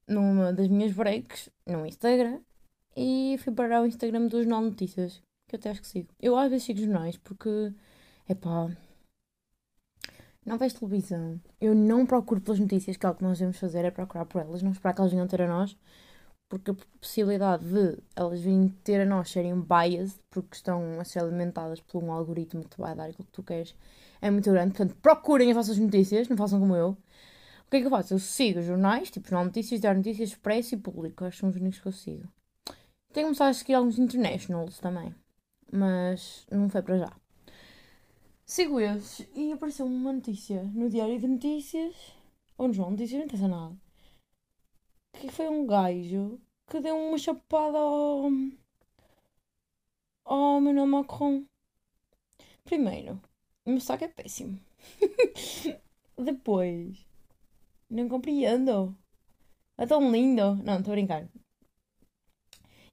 numa 0.07 0.53
das 0.53 0.67
minhas 0.67 0.91
breaks 0.91 1.49
no 1.65 1.85
Instagram 1.85 2.39
e 2.95 3.37
fui 3.43 3.53
parar 3.53 3.81
o 3.81 3.87
Instagram 3.87 4.27
do 4.27 4.41
Jornal 4.41 4.61
de 4.61 4.69
Notícias, 4.71 5.21
que 5.47 5.55
eu 5.55 5.59
até 5.59 5.69
acho 5.71 5.81
que 5.81 5.87
sigo. 5.87 6.09
Eu 6.21 6.37
às 6.37 6.49
vezes 6.49 6.65
sigo 6.65 6.79
jornais 6.79 7.17
porque, 7.17 7.73
epá, 8.29 8.69
não 10.45 10.57
vejo 10.57 10.75
televisão. 10.75 11.39
Eu 11.59 11.73
não 11.73 12.05
procuro 12.05 12.41
pelas 12.41 12.59
notícias, 12.59 12.97
que 12.97 13.05
é 13.05 13.07
algo 13.07 13.17
que 13.17 13.23
nós 13.23 13.37
devemos 13.37 13.57
fazer, 13.57 13.85
é 13.85 13.91
procurar 13.91 14.25
por 14.25 14.41
elas, 14.41 14.61
não 14.61 14.71
esperar 14.71 14.93
que 14.93 15.01
elas 15.01 15.11
venham 15.11 15.27
ter 15.27 15.41
a 15.41 15.47
nós, 15.47 15.77
porque 16.49 16.71
a 16.71 16.75
possibilidade 16.99 17.65
de 17.65 17.97
elas 18.15 18.41
virem 18.41 18.67
ter 18.83 19.01
a 19.01 19.05
nós 19.05 19.31
serem 19.31 19.59
biased, 19.59 20.19
porque 20.29 20.55
estão 20.55 20.99
a 20.99 21.03
ser 21.03 21.19
alimentadas 21.19 21.79
por 21.81 22.03
um 22.03 22.11
algoritmo 22.11 22.63
que 22.63 22.69
te 22.71 22.77
vai 22.77 22.95
dar 22.95 23.05
aquilo 23.05 23.25
que 23.25 23.31
tu 23.31 23.41
queres, 23.41 23.73
é 24.21 24.29
muito 24.29 24.51
grande. 24.51 24.73
Portanto, 24.73 24.97
procurem 25.01 25.49
as 25.49 25.55
vossas 25.55 25.77
notícias, 25.77 26.27
não 26.27 26.37
façam 26.37 26.59
como 26.59 26.75
eu. 26.75 26.97
Que 27.73 27.77
é 27.77 27.79
que 27.79 27.87
eu 27.87 27.89
faço? 27.89 28.13
Eu 28.13 28.19
sigo 28.19 28.61
jornais, 28.61 29.09
tipo 29.09 29.27
Jornal 29.27 29.45
Notícias, 29.45 29.81
Diário 29.81 29.97
Notícias, 29.97 30.29
Expresso 30.29 30.75
e 30.75 30.77
Público. 30.77 31.25
Acho 31.25 31.37
que 31.37 31.41
são 31.41 31.49
os 31.49 31.55
únicos 31.55 31.79
que 31.79 31.87
eu 31.87 31.91
sigo. 31.91 32.31
Tenho 33.11 33.25
começado 33.25 33.49
a 33.49 33.53
seguir 33.55 33.73
alguns 33.73 33.97
internationals 33.97 34.77
também, 34.77 35.11
mas 35.71 36.45
não 36.51 36.69
foi 36.69 36.83
para 36.83 36.99
já. 36.99 37.11
Sigo 38.45 38.79
esses 38.79 39.27
e 39.35 39.51
apareceu 39.51 39.87
uma 39.87 40.13
notícia 40.13 40.61
no 40.65 40.87
Diário 40.87 41.19
de 41.19 41.27
Notícias, 41.27 41.95
ou 42.59 42.67
no 42.67 42.75
Jornal 42.75 42.91
Notícias, 42.91 43.17
não 43.17 43.25
interessa 43.25 43.47
nada, 43.47 43.75
que 45.13 45.31
foi 45.31 45.49
um 45.49 45.65
gajo 45.65 46.39
que 46.67 46.79
deu 46.79 46.95
uma 46.95 47.17
chapada 47.17 47.79
ao, 47.79 48.29
ao 50.25 50.59
Emmanuel 50.59 50.85
Macron. 50.85 51.43
Primeiro, 52.63 53.19
o 53.65 53.71
meu 53.71 53.79
saco 53.79 54.03
é 54.03 54.09
péssimo. 54.09 54.59
Depois, 56.23 57.03
não 57.93 58.09
compreendo. 58.09 58.97
É 59.77 59.85
tão 59.85 60.11
lindo. 60.11 60.55
Não, 60.63 60.77
estou 60.79 60.93
a 60.93 60.95
brincar. 60.95 61.29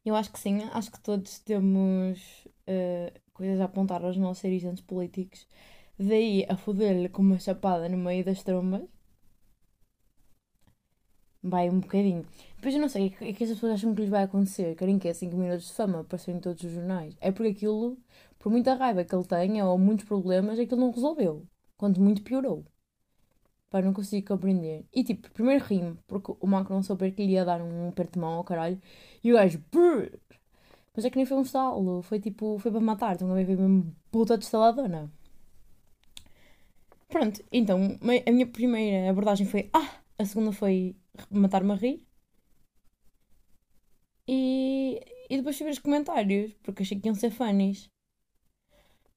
Eu 0.04 0.14
acho 0.16 0.32
que 0.32 0.38
sim, 0.40 0.62
acho 0.72 0.90
que 0.90 1.00
todos 1.00 1.38
temos 1.40 2.46
uh, 2.68 3.20
coisas 3.32 3.60
a 3.60 3.64
apontar 3.64 4.04
aos 4.04 4.16
nossos 4.16 4.42
dirigentes 4.42 4.82
políticos. 4.82 5.46
Daí 5.98 6.46
a 6.48 6.56
foder-lhe 6.56 7.08
com 7.08 7.22
uma 7.22 7.38
chapada 7.38 7.88
no 7.88 7.98
meio 7.98 8.24
das 8.24 8.42
trombas. 8.42 8.82
Vai 11.42 11.68
um 11.70 11.80
bocadinho. 11.80 12.26
Depois 12.56 12.74
eu 12.74 12.80
não 12.80 12.88
sei, 12.88 13.14
é 13.20 13.32
que 13.32 13.44
as 13.44 13.50
pessoas 13.50 13.72
acham 13.72 13.94
que 13.94 14.02
lhes 14.02 14.10
vai 14.10 14.24
acontecer? 14.24 14.74
Querem 14.76 14.98
que 14.98 15.08
é 15.08 15.14
5 15.14 15.36
minutos 15.36 15.68
de 15.68 15.72
fama 15.72 16.00
aparecer 16.00 16.34
em 16.34 16.40
todos 16.40 16.62
os 16.62 16.72
jornais? 16.72 17.16
É 17.20 17.32
porque 17.32 17.50
aquilo, 17.52 17.98
por 18.38 18.50
muita 18.52 18.74
raiva 18.74 19.04
que 19.04 19.14
ele 19.14 19.24
tenha 19.24 19.66
ou 19.66 19.78
muitos 19.78 20.04
problemas, 20.06 20.58
aquilo 20.58 20.80
não 20.80 20.90
resolveu. 20.90 21.46
Quanto 21.78 22.00
muito 22.00 22.22
piorou. 22.22 22.64
Pá, 23.70 23.80
não 23.80 23.92
consigo 23.92 24.26
compreender. 24.28 24.84
E 24.92 25.04
tipo, 25.04 25.30
primeiro 25.30 25.64
rimo, 25.64 25.96
porque 26.06 26.32
o 26.40 26.46
Macron 26.46 26.82
soube 26.82 27.12
que 27.12 27.24
lhe 27.24 27.32
ia 27.32 27.44
dar 27.44 27.62
um 27.62 27.88
aperto 27.88 28.14
de 28.14 28.18
mão 28.20 28.34
ao 28.34 28.44
caralho. 28.44 28.80
E 29.22 29.32
o 29.32 29.36
gajo, 29.36 29.62
brrr. 29.70 30.18
Mas 30.94 31.04
é 31.04 31.10
que 31.10 31.16
nem 31.16 31.26
foi 31.26 31.36
um 31.38 31.42
estalo, 31.42 32.02
foi 32.02 32.20
tipo, 32.20 32.58
foi 32.58 32.70
para 32.72 32.80
matar. 32.80 33.16
A 33.22 33.34
ver, 33.34 33.46
foi 33.46 33.56
mesmo 33.56 33.96
puta 34.10 34.36
de 34.38 34.44
estaladona. 34.44 35.10
Pronto, 37.08 37.42
então, 37.52 37.98
a 38.26 38.30
minha 38.32 38.46
primeira 38.46 39.10
abordagem 39.10 39.46
foi 39.46 39.68
ah, 39.72 39.90
a 40.18 40.24
segunda 40.24 40.52
foi 40.52 40.96
matar-me 41.30 41.72
a 41.72 41.74
rir. 41.74 42.06
E, 44.26 45.00
e 45.28 45.36
depois 45.36 45.56
fui 45.56 45.66
ver 45.66 45.72
os 45.72 45.78
comentários, 45.78 46.52
porque 46.62 46.82
achei 46.82 46.98
que 46.98 47.08
iam 47.08 47.14
ser 47.14 47.30
funnies. 47.30 47.90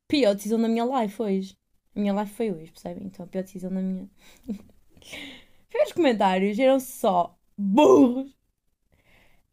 Pior 0.08 0.36
decisão 0.36 0.62
da 0.62 0.68
minha 0.68 0.86
life 0.86 1.22
hoje. 1.22 1.56
A 1.96 2.00
minha 2.00 2.14
live 2.14 2.32
foi 2.32 2.52
hoje, 2.52 2.72
percebem? 2.72 3.06
Então 3.06 3.26
a 3.26 3.28
pior 3.28 3.44
decisão 3.44 3.72
da 3.72 3.82
minha. 3.82 4.10
os 5.86 5.92
comentários 5.92 6.58
eram 6.58 6.80
só 6.80 7.38
burros 7.58 8.34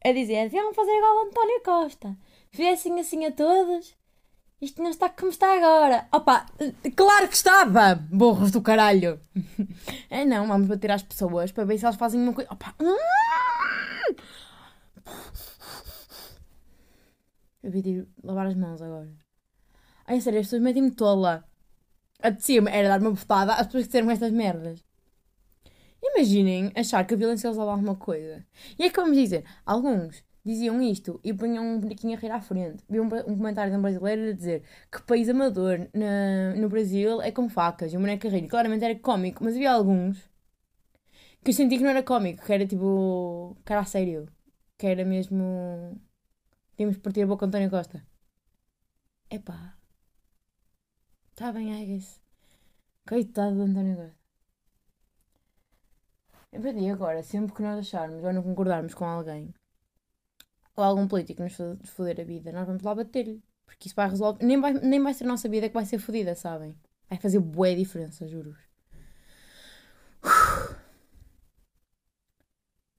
a 0.04 0.12
dizer: 0.12 0.44
deviam 0.44 0.72
fazer 0.72 0.92
igual 0.92 1.18
a 1.18 1.22
António 1.24 1.62
Costa. 1.62 2.16
Fizessem 2.50 2.98
assim 2.98 3.26
a 3.26 3.32
todos. 3.32 3.94
Isto 4.60 4.82
não 4.82 4.90
está 4.90 5.08
como 5.08 5.30
está 5.30 5.54
agora. 5.56 6.06
Opa, 6.12 6.44
claro 6.94 7.28
que 7.28 7.34
estava! 7.34 7.94
Burros 7.94 8.50
do 8.50 8.60
caralho! 8.60 9.18
É 10.10 10.24
não, 10.24 10.46
vamos 10.48 10.66
bater 10.66 10.90
às 10.90 11.02
pessoas 11.02 11.52
para 11.52 11.64
ver 11.64 11.78
se 11.78 11.84
elas 11.84 11.96
fazem 11.96 12.20
uma 12.20 12.34
coisa. 12.34 12.52
Opa! 12.52 12.74
Eu 17.62 17.70
vi 17.70 17.80
de 17.80 18.06
lavar 18.22 18.46
as 18.48 18.56
mãos 18.56 18.82
agora. 18.82 19.10
Ai, 20.06 20.20
sério, 20.20 20.40
as 20.40 20.46
pessoas 20.46 20.62
metem-me 20.62 20.90
tola 20.90 21.48
apetecia-me 22.22 22.70
era 22.70 22.88
dar 22.88 23.00
uma 23.00 23.10
bofetada 23.10 23.54
às 23.54 23.66
pessoas 23.66 23.84
que 23.84 23.88
disseram 23.88 24.10
estas 24.10 24.32
merdas. 24.32 24.84
Imaginem 26.02 26.72
achar 26.74 27.06
que 27.06 27.14
a 27.14 27.16
violência 27.16 27.48
resolve 27.48 27.70
alguma 27.70 27.96
coisa. 27.96 28.44
E 28.78 28.84
é 28.84 28.90
que 28.90 29.00
vamos 29.00 29.16
dizer, 29.16 29.44
alguns 29.66 30.24
diziam 30.44 30.80
isto 30.80 31.20
e 31.22 31.32
punham 31.34 31.64
um 31.64 31.80
bonequinho 31.80 32.16
a 32.16 32.20
rir 32.20 32.30
à 32.30 32.40
frente. 32.40 32.82
Vi 32.88 33.00
um, 33.00 33.08
comentário 33.08 33.70
de 33.72 33.78
um 33.78 33.82
brasileiro 33.82 34.30
a 34.30 34.32
dizer 34.32 34.62
que 34.90 35.02
país 35.02 35.28
amador 35.28 35.88
na, 35.94 36.54
no 36.56 36.68
Brasil 36.68 37.20
é 37.22 37.30
com 37.30 37.48
facas 37.48 37.92
e 37.92 37.96
um 37.96 38.00
boneco 38.00 38.26
a 38.26 38.30
rir. 38.30 38.48
Claramente 38.48 38.84
era 38.84 38.98
cómico, 38.98 39.44
mas 39.44 39.54
havia 39.54 39.72
alguns 39.72 40.30
que 41.42 41.50
eu 41.50 41.54
senti 41.54 41.76
que 41.78 41.82
não 41.82 41.90
era 41.90 42.02
cómico, 42.02 42.44
que 42.44 42.52
era 42.52 42.66
tipo. 42.66 43.56
que 43.64 43.72
era 43.72 43.82
a 43.82 43.84
sério. 43.84 44.28
Que 44.78 44.86
era 44.86 45.04
mesmo. 45.04 46.00
Tínhamos 46.76 46.96
que 46.96 47.02
partir 47.02 47.22
a 47.22 47.26
boca 47.26 47.46
António 47.46 47.70
Costa. 47.70 48.02
Epá. 49.30 49.79
Está 51.40 51.52
bem, 51.52 51.72
I 51.72 51.86
guess. 51.86 52.20
Coitado 53.08 53.56
do 53.56 53.62
António 53.62 53.96
Costa. 53.96 54.14
E 56.78 56.90
agora, 56.90 57.22
sempre 57.22 57.54
que 57.54 57.62
nós 57.62 57.78
acharmos 57.78 58.22
ou 58.22 58.30
não 58.30 58.42
concordarmos 58.42 58.92
com 58.92 59.06
alguém 59.06 59.54
ou 60.76 60.84
algum 60.84 61.08
político 61.08 61.42
nos 61.42 61.56
foder 61.88 62.20
a 62.20 62.24
vida, 62.24 62.52
nós 62.52 62.66
vamos 62.66 62.82
lá 62.82 62.94
bater-lhe. 62.94 63.42
Porque 63.64 63.88
isso 63.88 63.96
vai 63.96 64.10
resolver. 64.10 64.44
Nem 64.44 64.60
vai, 64.60 64.74
nem 64.74 65.02
vai 65.02 65.14
ser 65.14 65.24
a 65.24 65.28
nossa 65.28 65.48
vida 65.48 65.66
que 65.66 65.72
vai 65.72 65.86
ser 65.86 65.98
fodida, 65.98 66.34
sabem? 66.34 66.76
Vai 67.08 67.18
fazer 67.18 67.40
boa 67.40 67.74
diferença, 67.74 68.28
juro 68.28 68.54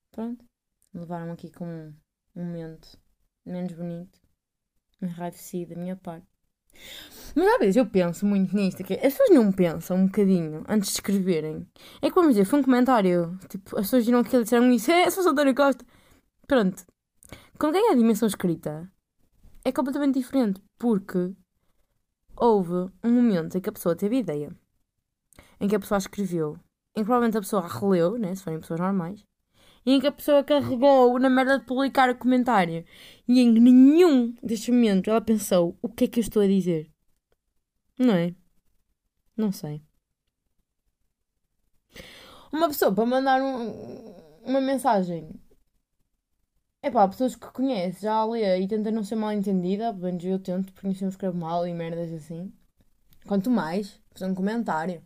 Pronto. 0.10 0.44
Levaram 0.92 1.32
aqui 1.32 1.52
com 1.52 1.94
um 2.36 2.44
momento 2.44 3.00
menos 3.46 3.74
bonito, 3.74 4.20
enraivecido 5.00 5.76
da 5.76 5.80
minha 5.80 5.96
parte. 5.96 6.31
Mas 7.36 7.48
às 7.48 7.60
vezes 7.60 7.76
eu 7.78 7.86
penso 7.86 8.26
muito 8.26 8.56
nisto, 8.56 8.84
que 8.84 8.94
as 8.94 9.00
pessoas 9.14 9.30
não 9.30 9.52
pensam 9.52 9.98
um 9.98 10.06
bocadinho 10.06 10.64
antes 10.68 10.90
de 10.90 10.96
escreverem. 10.96 11.66
É 12.02 12.10
que 12.10 12.16
vamos 12.16 12.32
dizer, 12.32 12.46
foi 12.46 12.60
um 12.60 12.64
comentário, 12.64 13.38
tipo, 13.48 13.78
as 13.78 13.86
pessoas 13.86 14.06
viram 14.06 14.20
aquilo 14.20 14.42
e 14.42 14.44
disseram 14.44 14.72
isso, 14.72 14.92
é, 14.92 15.10
sou 15.10 15.28
António 15.28 15.56
Costa. 15.56 15.86
Pronto. 16.48 16.86
Quando 17.58 17.74
ganha 17.74 17.92
a 17.92 17.96
dimensão 17.96 18.28
escrita, 18.28 18.92
é 19.64 19.72
completamente 19.72 20.20
diferente, 20.20 20.62
porque 20.78 21.34
houve 22.36 22.92
um 23.04 23.12
momento 23.12 23.58
em 23.58 23.62
que 23.62 23.70
a 23.70 23.74
pessoa 23.74 23.96
teve 23.96 24.18
ideia, 24.18 24.54
em 25.60 25.68
que 25.68 25.76
a 25.76 25.80
pessoa 25.80 26.00
escreveu, 26.00 26.58
em 26.96 27.02
que 27.02 27.06
provavelmente 27.06 27.38
a 27.38 27.42
pessoa 27.42 27.68
releu, 27.68 28.18
né, 28.18 28.36
se 28.36 28.44
forem 28.44 28.60
pessoas 28.60 28.80
normais, 28.80 29.26
em 29.86 30.00
que 30.00 30.08
a 30.08 30.12
pessoa 30.12 30.44
carregou 30.44 31.18
na 31.20 31.30
merda 31.30 31.60
de 31.60 31.66
publicar 31.66 32.10
o 32.10 32.18
comentário 32.18 32.86
e 33.28 33.40
em 33.40 33.52
nenhum 33.52 34.36
destes 34.44 34.70
momentos 34.70 35.08
ela 35.08 35.22
pensou 35.22 35.78
o 35.82 35.90
que 35.90 36.06
é 36.06 36.08
que 36.08 36.20
eu 36.20 36.22
estou 36.22 36.42
a 36.42 36.48
dizer. 36.48 36.92
Não 37.98 38.14
é? 38.14 38.36
Não 39.36 39.52
sei. 39.52 39.82
Uma 42.52 42.68
pessoa 42.68 42.94
para 42.94 43.06
mandar 43.06 43.42
um, 43.42 44.14
uma 44.44 44.62
mensagem 44.62 45.30
é 46.84 46.90
pá, 46.90 47.08
pessoas 47.08 47.36
que 47.36 47.48
conhece 47.52 48.02
já 48.02 48.24
lê 48.26 48.60
e 48.60 48.68
tenta 48.68 48.90
não 48.92 49.04
ser 49.04 49.16
mal 49.16 49.32
entendida, 49.32 49.94
pelo 49.94 50.06
menos 50.06 50.24
eu 50.26 50.40
tento, 50.40 50.74
porque 50.74 50.88
não 50.88 51.10
escrevo 51.10 51.38
mal 51.38 51.68
e 51.68 51.74
merdas 51.74 52.12
assim. 52.12 52.52
Quanto 53.28 53.52
mais, 53.52 54.00
fazer 54.12 54.26
um 54.26 54.36
comentário. 54.36 55.04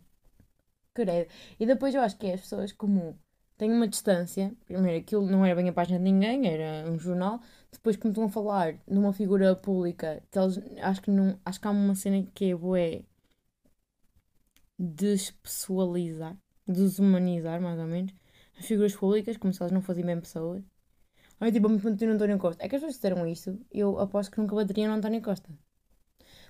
Credo. 0.94 1.30
E 1.60 1.66
depois 1.66 1.94
eu 1.94 2.00
acho 2.00 2.16
que 2.16 2.26
é 2.26 2.34
as 2.34 2.40
pessoas 2.40 2.72
como 2.72 3.18
tenho 3.56 3.74
uma 3.74 3.88
distância. 3.88 4.52
Primeiro, 4.66 4.98
aquilo 4.98 5.26
não 5.26 5.44
era 5.44 5.54
bem 5.54 5.68
a 5.68 5.72
página 5.72 5.98
de 5.98 6.04
ninguém, 6.04 6.46
era 6.46 6.90
um 6.90 6.98
jornal. 6.98 7.40
Depois, 7.72 7.96
como 7.96 8.12
estão 8.12 8.24
a 8.24 8.28
falar 8.28 8.76
numa 8.86 9.12
figura 9.12 9.54
pública, 9.56 10.22
que 10.30 10.38
eles, 10.38 10.58
acho, 10.82 11.02
que 11.02 11.10
não, 11.10 11.38
acho 11.44 11.60
que 11.60 11.66
há 11.68 11.70
uma 11.70 11.94
cena 11.94 12.26
que 12.34 12.50
é 12.50 12.56
boa 12.56 12.78
despessoalizar, 14.78 16.36
deshumanizar, 16.66 17.60
mais 17.60 17.78
ou 17.78 17.86
menos, 17.86 18.12
as 18.58 18.66
figuras 18.66 18.94
públicas, 18.94 19.36
como 19.36 19.52
se 19.52 19.62
elas 19.62 19.72
não 19.72 19.82
fossem 19.82 20.04
bem 20.04 20.20
pessoas. 20.20 20.62
Olha, 21.40 21.52
tipo, 21.52 21.68
me 21.68 21.78
bater 21.78 22.06
no 22.08 22.14
António 22.14 22.38
Costa. 22.38 22.64
É 22.64 22.68
que 22.68 22.76
as 22.76 22.80
pessoas 22.80 22.94
disseram 22.94 23.26
isso, 23.26 23.58
eu 23.72 23.98
aposto 24.00 24.30
que 24.32 24.38
nunca 24.40 24.54
bateria 24.54 24.88
no 24.88 24.94
António 24.94 25.22
Costa. 25.22 25.50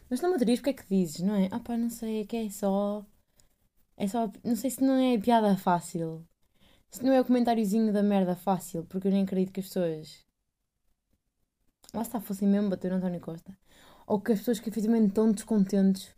Mas 0.08 0.20
não 0.20 0.32
baterias, 0.32 0.60
porque 0.60 0.70
é 0.70 0.72
que 0.74 0.88
dizes, 0.88 1.20
não 1.22 1.34
é? 1.34 1.48
Ah 1.50 1.60
pá, 1.60 1.76
não 1.76 1.90
sei, 1.90 2.22
é 2.22 2.24
que 2.26 2.36
é 2.36 2.50
só. 2.50 3.04
É 3.96 4.06
só. 4.08 4.30
Não 4.44 4.56
sei 4.56 4.70
se 4.70 4.82
não 4.82 4.94
é 4.96 5.18
piada 5.18 5.56
fácil. 5.56 6.26
Se 6.96 7.04
não 7.04 7.12
é 7.12 7.20
o 7.20 7.24
comentáriozinho 7.26 7.92
da 7.92 8.02
merda 8.02 8.34
fácil, 8.34 8.82
porque 8.86 9.08
eu 9.08 9.12
nem 9.12 9.24
acredito 9.24 9.52
que 9.52 9.60
as 9.60 9.66
pessoas. 9.66 10.24
Lá 11.92 12.00
está, 12.00 12.18
fossem 12.18 12.48
mesmo 12.48 12.70
bater 12.70 12.90
no 12.90 12.96
António 12.96 13.20
Costa. 13.20 13.54
Ou 14.06 14.18
que 14.18 14.32
as 14.32 14.38
pessoas 14.38 14.60
que 14.60 14.70
efetivamente 14.70 15.08
estão 15.08 15.30
descontentes 15.30 16.08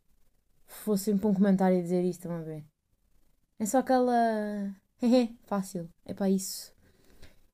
fossem 0.68 1.18
para 1.18 1.30
um 1.30 1.34
comentário 1.34 1.76
e 1.76 1.82
dizer 1.82 2.04
isto, 2.04 2.20
estão 2.20 2.36
a 2.36 2.42
ver? 2.42 2.64
É 3.58 3.66
só 3.66 3.78
aquela. 3.78 4.72
fácil. 5.46 5.88
É 6.04 6.14
para 6.14 6.30
isso. 6.30 6.72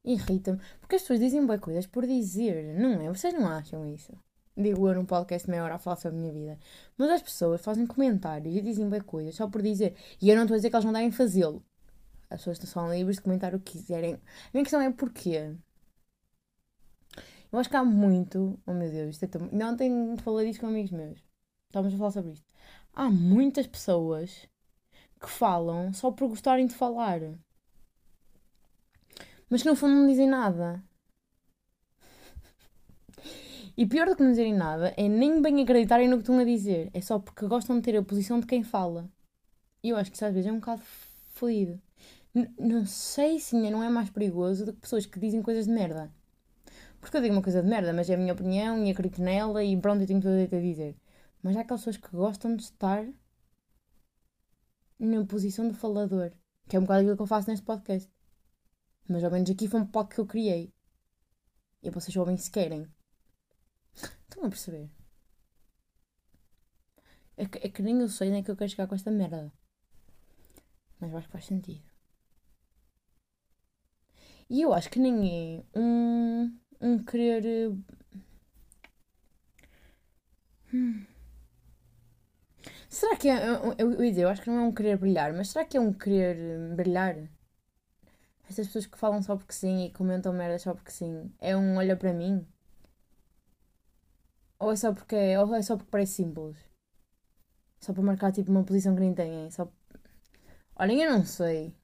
Irrita-me. 0.05 0.61
Porque 0.79 0.97
as 0.97 1.01
pessoas 1.01 1.21
dizem 1.21 1.47
boas 1.47 1.61
coisas 1.61 1.87
por 1.87 2.07
dizer, 2.07 2.79
não 2.79 3.01
é? 3.01 3.09
Vocês 3.09 3.33
não 3.33 3.49
acham 3.49 3.87
isso? 3.87 4.13
Digo 4.55 4.87
eu 4.87 4.97
num 4.97 5.07
podcast 5.07 5.49
meia 5.49 5.65
hora 5.65 5.77
a 5.77 5.79
falar 5.79 5.97
sobre 5.97 6.19
a 6.19 6.21
minha 6.21 6.33
vida. 6.35 6.59
Mas 6.99 7.09
as 7.09 7.23
pessoas 7.23 7.63
fazem 7.63 7.87
comentários 7.87 8.55
e 8.55 8.61
dizem 8.61 8.87
boas 8.87 9.03
coisas 9.03 9.35
só 9.35 9.49
por 9.49 9.63
dizer. 9.63 9.97
E 10.21 10.29
eu 10.29 10.37
não 10.37 10.43
estou 10.43 10.57
a 10.57 10.59
dizer 10.59 10.69
que 10.69 10.77
elas 10.77 10.85
não 10.85 10.93
devem 10.93 11.11
fazê-lo. 11.11 11.65
As 12.31 12.41
pessoas 12.45 12.59
são 12.59 12.93
livres 12.93 13.17
de 13.17 13.23
comentar 13.23 13.55
o 13.55 13.61
que 13.61 13.73
quiserem. 13.73 14.15
A 14.15 14.19
minha 14.53 14.65
questão 14.65 14.81
é 14.81 14.91
porquê? 14.91 15.55
Eu 17.53 17.59
acho 17.59 17.71
que 17.71 17.77
há 17.77 17.85
muito. 17.85 18.59
Oh 18.67 18.73
meu 18.73 18.91
Deus, 18.91 19.11
isto 19.11 19.25
é 19.25 19.29
tão... 19.29 19.49
Não 19.53 19.77
tenho 19.77 20.17
falado 20.19 20.45
disto 20.45 20.61
com 20.61 20.67
amigos 20.67 20.91
meus. 20.91 21.21
Estávamos 21.69 21.95
a 21.95 21.99
falar 21.99 22.11
sobre 22.11 22.33
isto. 22.33 22.47
Há 22.93 23.09
muitas 23.11 23.67
pessoas 23.67 24.49
que 25.21 25.29
falam 25.29 25.93
só 25.93 26.11
por 26.11 26.29
gostarem 26.29 26.67
de 26.67 26.75
falar. 26.75 27.21
Mas 29.49 29.63
que 29.63 29.69
no 29.69 29.77
fundo 29.77 29.95
não 29.95 30.07
dizem 30.07 30.29
nada. 30.29 30.83
E 33.77 33.87
pior 33.87 34.09
do 34.09 34.17
que 34.17 34.23
não 34.23 34.31
dizerem 34.31 34.55
nada 34.55 34.95
é 34.97 35.09
nem 35.09 35.43
bem 35.43 35.63
acreditarem 35.63 36.09
no 36.09 36.17
que 36.17 36.23
estão 36.23 36.39
a 36.39 36.45
dizer. 36.45 36.91
É 36.95 37.01
só 37.01 37.19
porque 37.19 37.47
gostam 37.47 37.77
de 37.77 37.83
ter 37.83 37.97
a 37.97 38.03
posição 38.03 38.39
de 38.39 38.47
quem 38.47 38.63
fala. 38.63 39.09
E 39.83 39.91
eu 39.91 39.97
acho 39.97 40.11
que 40.11 40.17
isso 40.17 40.25
às 40.25 40.33
vezes 40.33 40.49
é 40.49 40.53
um 40.53 40.61
bocado 40.61 40.83
fodido. 41.35 41.81
Não 42.59 42.85
sei 42.85 43.39
se 43.39 43.55
não 43.55 43.83
é 43.83 43.89
mais 43.89 44.11
perigoso 44.11 44.67
do 44.67 44.73
que 44.73 44.81
pessoas 44.81 45.07
que 45.07 45.21
dizem 45.21 45.41
coisas 45.41 45.67
de 45.67 45.73
merda. 45.73 46.13
Porque 47.01 47.17
eu 47.17 47.23
digo 47.23 47.35
uma 47.35 47.43
coisa 47.43 47.63
de 47.63 47.69
merda, 47.69 47.93
mas 47.93 48.11
é 48.11 48.15
a 48.15 48.17
minha 48.17 48.33
opinião 48.33 48.85
e 48.85 48.91
acredito 48.91 49.23
nela 49.23 49.63
e 49.63 49.81
pronto, 49.81 50.01
eu 50.01 50.07
tenho 50.07 50.21
tudo 50.21 50.35
a 50.35 50.61
dizer. 50.61 50.97
Mas 51.43 51.57
há 51.57 51.61
aquelas 51.61 51.83
pessoas 51.83 51.97
que 51.99 52.17
gostam 52.17 52.57
de 52.57 52.63
estar 52.65 53.07
na 54.99 55.25
posição 55.27 55.69
de 55.69 55.75
falador. 55.75 56.33
Que 56.67 56.77
é 56.77 56.79
um 56.79 56.83
bocado 56.83 57.01
aquilo 57.01 57.17
que 57.17 57.23
eu 57.23 57.27
faço 57.27 57.51
neste 57.51 57.65
podcast. 57.65 58.11
Mas 59.09 59.23
ao 59.23 59.31
menos 59.31 59.51
aqui 59.51 59.69
foi 59.69 59.81
um 59.81 59.87
podcast 59.87 60.15
que 60.15 60.21
eu 60.21 60.27
criei. 60.27 60.73
E 61.83 61.91
vocês 61.91 62.17
ouvem 62.17 62.37
se 62.37 62.51
querem. 62.51 62.89
Estão 63.95 64.45
a 64.45 64.49
perceber? 64.49 64.91
É 67.37 67.47
que, 67.47 67.59
é 67.59 67.69
que 67.69 67.83
nem 67.83 68.01
eu 68.01 68.09
sei 68.09 68.31
nem 68.31 68.41
é 68.41 68.43
que 68.43 68.51
eu 68.51 68.57
quero 68.57 68.71
chegar 68.71 68.87
com 68.87 68.95
esta 68.95 69.11
merda. 69.11 69.53
Mas 70.99 71.15
acho 71.15 71.27
que 71.27 71.33
faz 71.33 71.45
sentido. 71.45 71.94
E 74.49 74.63
eu 74.63 74.73
acho 74.73 74.91
que 74.91 74.99
nem 74.99 75.65
é 75.75 75.79
um, 75.79 76.59
um 76.81 76.99
querer. 77.05 77.73
Hum. 80.73 81.07
Será 82.89 83.17
que 83.17 83.29
é. 83.29 83.49
Eu, 83.49 83.75
eu, 83.79 83.93
eu, 83.93 84.15
eu 84.19 84.29
acho 84.29 84.43
que 84.43 84.51
não 84.51 84.59
é 84.59 84.63
um 84.63 84.73
querer 84.73 84.97
brilhar, 84.99 85.33
mas 85.35 85.49
será 85.51 85.65
que 85.65 85.77
é 85.77 85.81
um 85.81 85.93
querer 85.93 86.75
brilhar? 86.77 87.17
Essas 88.49 88.67
pessoas 88.67 88.87
que 88.87 88.99
falam 88.99 89.23
só 89.23 89.37
porque 89.37 89.53
sim 89.53 89.85
e 89.87 89.91
comentam 89.93 90.33
merda 90.33 90.59
só 90.59 90.75
porque 90.75 90.91
sim. 90.91 91.31
É 91.41 91.57
um 91.57 91.77
olha 91.77 91.97
para 91.97 92.13
mim? 92.13 92.47
Ou 94.59 94.73
é 94.73 94.77
só 94.77 94.93
porque, 94.93 95.17
ou 95.37 95.55
é 95.55 95.63
só 95.63 95.77
porque 95.77 95.91
parece 95.91 96.15
simples? 96.15 96.57
Só 97.79 97.93
para 97.93 98.03
marcar 98.03 98.33
tipo 98.33 98.51
uma 98.51 98.65
posição 98.65 98.95
que 98.95 99.01
nem 99.01 99.15
têm. 99.15 99.51
Só... 99.51 99.69
Olhem, 100.77 101.03
eu 101.03 101.11
não 101.13 101.25
sei. 101.25 101.75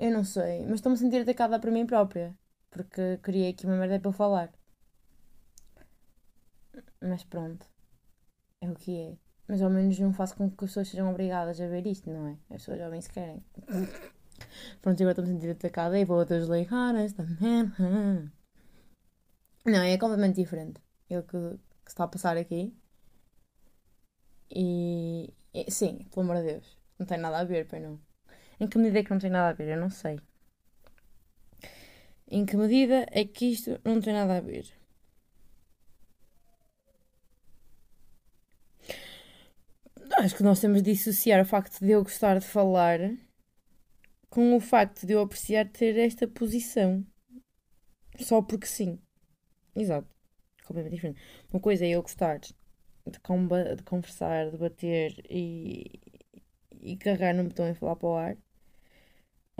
Eu 0.00 0.10
não 0.10 0.24
sei. 0.24 0.64
Mas 0.64 0.76
estou-me 0.76 0.96
a 0.96 0.98
sentir 0.98 1.20
atacada 1.20 1.60
para 1.60 1.70
mim 1.70 1.86
própria. 1.86 2.34
Porque 2.70 3.18
criei 3.18 3.50
aqui 3.50 3.66
uma 3.66 3.76
merda 3.76 4.00
para 4.00 4.08
eu 4.08 4.12
falar. 4.12 4.50
Mas 7.02 7.22
pronto. 7.24 7.66
É 8.62 8.70
o 8.70 8.74
que 8.74 8.98
é. 8.98 9.18
Mas 9.46 9.60
ao 9.60 9.68
menos 9.68 9.98
não 9.98 10.12
faço 10.14 10.36
com 10.36 10.48
que 10.48 10.64
as 10.64 10.70
pessoas 10.70 10.88
sejam 10.88 11.10
obrigadas 11.10 11.60
a 11.60 11.66
ver 11.66 11.86
isto, 11.86 12.08
não 12.10 12.28
é? 12.28 12.32
As 12.50 12.62
pessoas 12.62 12.78
jovens 12.78 13.08
querem. 13.08 13.44
Pronto, 14.80 15.02
agora 15.02 15.10
estou-me 15.10 15.30
a 15.30 15.32
sentir 15.34 15.50
atacada 15.50 15.98
e 15.98 16.04
vou 16.04 16.18
outras 16.18 16.46
desligar 16.46 16.96
esta 16.96 17.22
merda. 17.40 18.32
Não, 19.66 19.82
é 19.82 19.98
completamente 19.98 20.36
diferente. 20.36 20.80
É 21.10 21.18
o 21.18 21.22
que, 21.22 21.58
que 21.84 21.90
está 21.90 22.04
a 22.04 22.08
passar 22.08 22.36
aqui. 22.38 22.74
E, 24.50 25.32
e, 25.52 25.70
sim, 25.70 26.06
pelo 26.10 26.22
amor 26.22 26.36
de 26.36 26.52
Deus, 26.52 26.78
não 26.98 27.06
tem 27.06 27.18
nada 27.18 27.38
a 27.38 27.44
ver, 27.44 27.66
pois 27.68 27.82
não. 27.82 28.00
Em 28.60 28.68
que 28.68 28.78
medida 28.78 29.00
é 29.00 29.04
que 29.04 29.10
não 29.10 29.18
tem 29.18 29.30
nada 29.30 29.48
a 29.50 29.52
ver? 29.52 29.68
Eu 29.70 29.80
não 29.80 29.90
sei. 29.90 30.20
Em 32.28 32.46
que 32.46 32.56
medida 32.56 33.06
é 33.10 33.24
que 33.24 33.46
isto 33.54 33.78
não 33.84 34.00
tem 34.00 34.12
nada 34.14 34.36
a 34.38 34.40
ver? 34.40 34.66
Acho 40.18 40.36
que 40.36 40.42
nós 40.42 40.60
temos 40.60 40.82
de 40.82 40.92
dissociar 40.92 41.40
o 41.40 41.44
facto 41.44 41.80
de 41.80 41.90
eu 41.92 42.02
gostar 42.02 42.38
de 42.38 42.46
falar 42.46 43.00
com 44.30 44.56
o 44.56 44.60
facto 44.60 45.06
de 45.06 45.12
eu 45.12 45.20
apreciar 45.20 45.68
ter 45.68 45.96
esta 45.98 46.26
posição. 46.26 47.04
Só 48.18 48.42
porque 48.42 48.66
sim. 48.66 48.98
Exato. 49.76 50.08
Completamente 50.66 50.96
diferente. 50.96 51.20
Uma 51.52 51.60
coisa 51.60 51.84
é 51.86 51.90
eu 51.90 52.02
gostar 52.02 52.38
de, 52.38 52.54
de 53.06 53.84
conversar, 53.84 54.50
debater 54.50 55.24
e, 55.30 56.00
e 56.82 56.96
carregar 56.96 57.34
no 57.34 57.44
botão 57.44 57.68
e 57.68 57.74
falar 57.74 57.96
para 57.96 58.08
o 58.08 58.14
ar. 58.16 58.38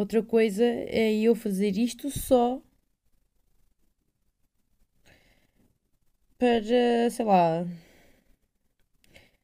Outra 0.00 0.22
coisa 0.22 0.64
é 0.64 1.12
eu 1.14 1.34
fazer 1.34 1.76
isto 1.76 2.10
só 2.10 2.62
para, 6.38 7.10
sei 7.10 7.24
lá, 7.26 7.66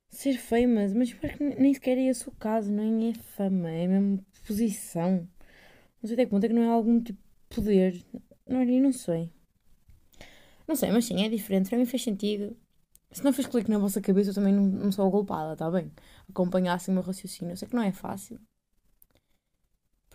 ser 0.09 0.39
famous, 0.39 0.95
mas 0.95 1.15
acho 1.23 1.37
que 1.37 1.45
nem 1.45 1.75
sequer 1.75 1.99
é 1.99 2.07
esse 2.07 2.27
o 2.27 2.33
caso, 2.33 2.73
nem 2.73 3.11
é 3.11 3.13
fama, 3.13 3.71
é 3.71 3.87
mesmo 3.87 4.25
posição. 4.47 5.29
Não 6.03 6.09
sei 6.09 6.15
até 6.15 6.25
que 6.25 6.31
ponto 6.31 6.45
é 6.45 6.49
que 6.49 6.55
não 6.55 6.63
é 6.63 6.69
algum 6.69 7.03
tipo 7.03 7.21
de 7.21 7.55
poder. 7.55 8.03
Não, 8.49 8.65
não 8.65 8.93
sei. 8.93 9.31
Não 10.67 10.75
sei, 10.75 10.91
mas 10.91 11.05
sim, 11.05 11.23
é 11.23 11.29
diferente. 11.29 11.69
Para 11.69 11.79
mim 11.79 11.85
sentido. 11.85 12.57
Se 13.13 13.23
não 13.23 13.33
fez 13.35 13.47
clique 13.47 13.71
na 13.71 13.79
vossa 13.79 14.01
cabeça, 14.01 14.31
eu 14.31 14.35
também 14.35 14.55
não, 14.55 14.65
não 14.65 14.91
sou 14.91 15.11
culpada, 15.11 15.53
está 15.53 15.71
bem? 15.71 15.93
Acompanhassem 16.31 16.93
o 16.93 16.95
meu 16.95 17.05
raciocínio. 17.05 17.53
Eu 17.53 17.57
sei 17.59 17.69
que 17.69 17.77
não 17.77 17.83
é 17.83 17.93
fácil. 17.93 18.41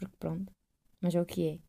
Porque 0.01 0.17
pronto. 0.17 0.51
Mas 0.99 1.15
é 1.15 1.21
o 1.21 1.25
que 1.25 1.47
é. 1.47 1.59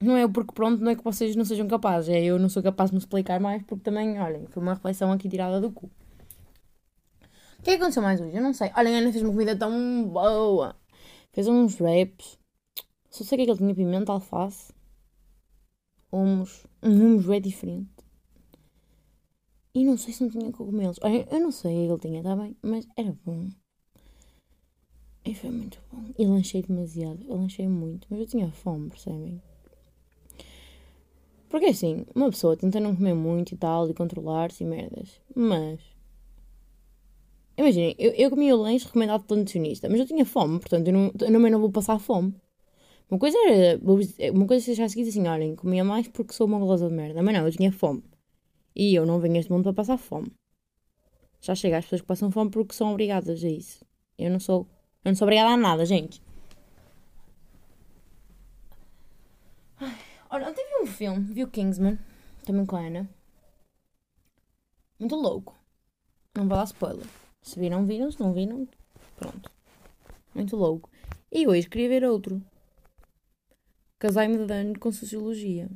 Não 0.00 0.16
é 0.16 0.28
porque 0.28 0.52
pronto, 0.52 0.80
não 0.80 0.92
é 0.92 0.96
que 0.96 1.02
vocês 1.02 1.34
não 1.34 1.44
sejam 1.44 1.66
capazes. 1.66 2.10
É 2.10 2.22
eu 2.24 2.38
não 2.38 2.48
sou 2.48 2.62
capaz 2.62 2.90
de 2.90 2.96
me 2.96 3.00
explicar 3.00 3.40
mais 3.40 3.62
porque 3.64 3.82
também, 3.82 4.18
olhem, 4.20 4.46
foi 4.46 4.62
uma 4.62 4.74
reflexão 4.74 5.10
aqui 5.12 5.28
tirada 5.28 5.60
do 5.60 5.72
cu. 5.72 5.90
O 7.58 7.62
que 7.62 7.70
é 7.70 7.76
que 7.76 7.82
aconteceu 7.82 8.02
mais 8.02 8.20
hoje? 8.20 8.36
Eu 8.36 8.42
não 8.42 8.54
sei. 8.54 8.70
Olha, 8.76 8.90
a 8.90 8.98
Ana 8.98 9.10
fez 9.10 9.22
uma 9.22 9.32
comida 9.32 9.56
tão 9.58 10.08
boa. 10.08 10.76
Fez 11.32 11.48
uns 11.48 11.80
wraps. 11.80 12.38
Só 13.10 13.24
sei 13.24 13.38
que, 13.38 13.42
é 13.42 13.44
que 13.46 13.50
ele 13.50 13.58
tinha 13.58 13.74
pimenta, 13.74 14.12
alface. 14.12 14.72
Hummus. 16.12 16.66
Um 16.82 16.92
hummus 16.92 17.28
é 17.30 17.40
diferente. 17.40 17.90
E 19.74 19.84
não 19.84 19.96
sei 19.96 20.12
se 20.12 20.22
não 20.22 20.30
tinha 20.30 20.52
cogumelos. 20.52 20.98
Olha, 21.02 21.26
eu 21.30 21.40
não 21.40 21.50
sei 21.50 21.72
o 21.72 21.98
que 21.98 22.06
ele 22.06 22.12
tinha, 22.12 22.22
tá 22.22 22.36
bem? 22.36 22.56
Mas 22.62 22.86
era 22.96 23.12
bom. 23.24 23.48
E 25.24 25.34
foi 25.34 25.50
muito 25.50 25.80
bom. 25.92 26.04
E 26.18 26.26
lanchei 26.26 26.62
demasiado. 26.62 27.20
Eu 27.28 27.36
lanchei 27.36 27.68
muito. 27.68 28.06
Mas 28.10 28.20
eu 28.20 28.26
tinha 28.26 28.50
fome, 28.50 28.90
percebem? 28.90 29.42
Porque 31.48 31.66
assim, 31.66 32.04
uma 32.14 32.30
pessoa 32.30 32.56
tenta 32.56 32.78
não 32.80 32.94
comer 32.94 33.14
muito 33.14 33.54
e 33.54 33.56
tal, 33.56 33.88
e 33.88 33.94
controlar-se 33.94 34.64
e 34.64 34.66
merdas. 34.66 35.20
Mas 35.34 35.80
Imaginem, 37.58 37.96
eu, 37.98 38.12
eu 38.12 38.30
comi 38.30 38.52
o 38.52 38.56
lanche 38.56 38.86
recomendado 38.86 39.24
pelo 39.24 39.40
nutricionista, 39.40 39.88
mas 39.88 39.98
eu 39.98 40.06
tinha 40.06 40.24
fome, 40.24 40.60
portanto 40.60 40.86
eu, 40.86 40.92
não, 40.92 41.06
eu 41.06 41.32
também 41.32 41.50
não 41.50 41.58
vou 41.58 41.72
passar 41.72 41.98
fome. 41.98 42.32
Uma 43.10 43.18
coisa 43.18 43.36
era. 43.48 43.80
Uma 44.32 44.46
coisa 44.46 44.64
se 44.64 44.74
já 44.74 44.88
seguisse 44.88 45.10
assim, 45.10 45.26
olhem, 45.26 45.56
comia 45.56 45.82
mais 45.82 46.06
porque 46.08 46.32
sou 46.32 46.46
uma 46.46 46.58
golosa 46.58 46.88
de 46.88 46.94
merda. 46.94 47.22
Mas 47.22 47.34
não, 47.34 47.46
eu 47.46 47.52
tinha 47.52 47.72
fome. 47.72 48.02
E 48.76 48.94
eu 48.94 49.06
não 49.06 49.18
venho 49.20 49.36
a 49.36 49.38
este 49.38 49.50
mundo 49.50 49.64
para 49.64 49.72
passar 49.72 49.98
fome. 49.98 50.30
Já 51.40 51.54
chega 51.54 51.78
às 51.78 51.84
pessoas 51.84 52.02
que 52.02 52.06
passam 52.06 52.30
fome 52.30 52.50
porque 52.50 52.74
são 52.74 52.90
obrigadas 52.92 53.42
a 53.42 53.48
isso. 53.48 53.84
Eu 54.18 54.30
não 54.30 54.40
sou. 54.40 54.68
Eu 55.04 55.10
não 55.10 55.16
sou 55.16 55.26
obrigada 55.26 55.50
a 55.50 55.56
nada, 55.56 55.86
gente. 55.86 56.22
olha, 60.30 60.48
ontem 60.48 60.66
vi 60.66 60.82
um 60.82 60.86
filme, 60.86 61.32
vi 61.32 61.44
o 61.44 61.48
Kingsman, 61.48 61.98
também 62.44 62.66
com 62.66 62.76
a 62.76 62.80
Ana. 62.80 63.08
Muito 64.98 65.14
louco. 65.14 65.56
Não 66.36 66.48
vou 66.48 66.56
dar 66.56 66.64
spoiler. 66.64 67.06
Se 67.42 67.58
viram, 67.58 67.86
viram. 67.86 68.10
Se 68.10 68.20
não 68.20 68.32
viram, 68.32 68.68
pronto. 69.16 69.50
Muito 70.34 70.56
louco. 70.56 70.90
E 71.30 71.46
hoje 71.46 71.68
queria 71.68 71.88
ver 71.88 72.04
outro. 72.04 72.42
Casai-me 73.98 74.38
de 74.38 74.46
dano 74.46 74.78
com 74.78 74.92
Sociologia. 74.92 75.68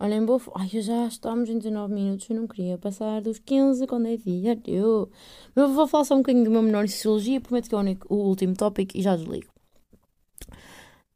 Olhem, 0.00 0.24
boa. 0.24 0.40
Ai, 0.54 0.68
já 0.68 1.08
estamos 1.08 1.50
em 1.50 1.58
19 1.58 1.92
minutos. 1.92 2.30
Eu 2.30 2.36
não 2.36 2.46
queria 2.46 2.78
passar 2.78 3.20
dos 3.20 3.38
15 3.40 3.84
quando 3.88 4.06
é 4.06 4.16
dia. 4.16 4.60
Eu, 4.64 5.10
eu 5.56 5.74
vou 5.74 5.88
falar 5.88 6.04
só 6.04 6.14
um 6.14 6.18
bocadinho 6.18 6.44
do 6.44 6.52
meu 6.52 6.62
menor 6.62 6.88
Sociologia. 6.88 7.40
Prometo 7.40 7.68
que 7.68 7.74
é 7.74 7.78
o, 7.78 7.80
único, 7.80 8.14
o 8.14 8.16
último 8.28 8.54
tópico 8.54 8.96
e 8.96 9.02
já 9.02 9.16
desligo. 9.16 9.52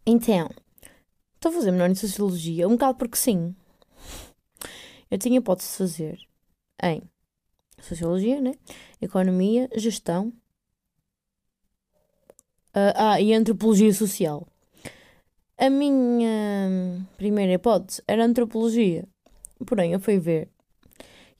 Então, 0.04 0.50
estou 1.36 1.50
a 1.50 1.54
fazer 1.54 1.70
menor 1.70 1.90
em 1.90 1.94
Sociologia. 1.94 2.66
Um 2.66 2.72
bocado 2.72 2.98
porque 2.98 3.16
sim. 3.16 3.54
Eu 5.08 5.16
tinha 5.18 5.38
hipótese 5.38 5.70
de 5.70 5.76
fazer 5.78 6.18
em 6.82 7.02
Sociologia, 7.80 8.40
né? 8.40 8.54
Economia, 9.00 9.68
Gestão 9.76 10.32
uh, 12.74 12.94
ah, 12.96 13.20
e 13.20 13.32
Antropologia 13.32 13.92
Social. 13.94 14.51
A 15.58 15.70
minha 15.70 17.06
primeira 17.16 17.52
hipótese 17.52 18.02
era 18.08 18.24
Antropologia, 18.24 19.06
porém 19.64 19.92
eu 19.92 20.00
fui 20.00 20.18
ver 20.18 20.48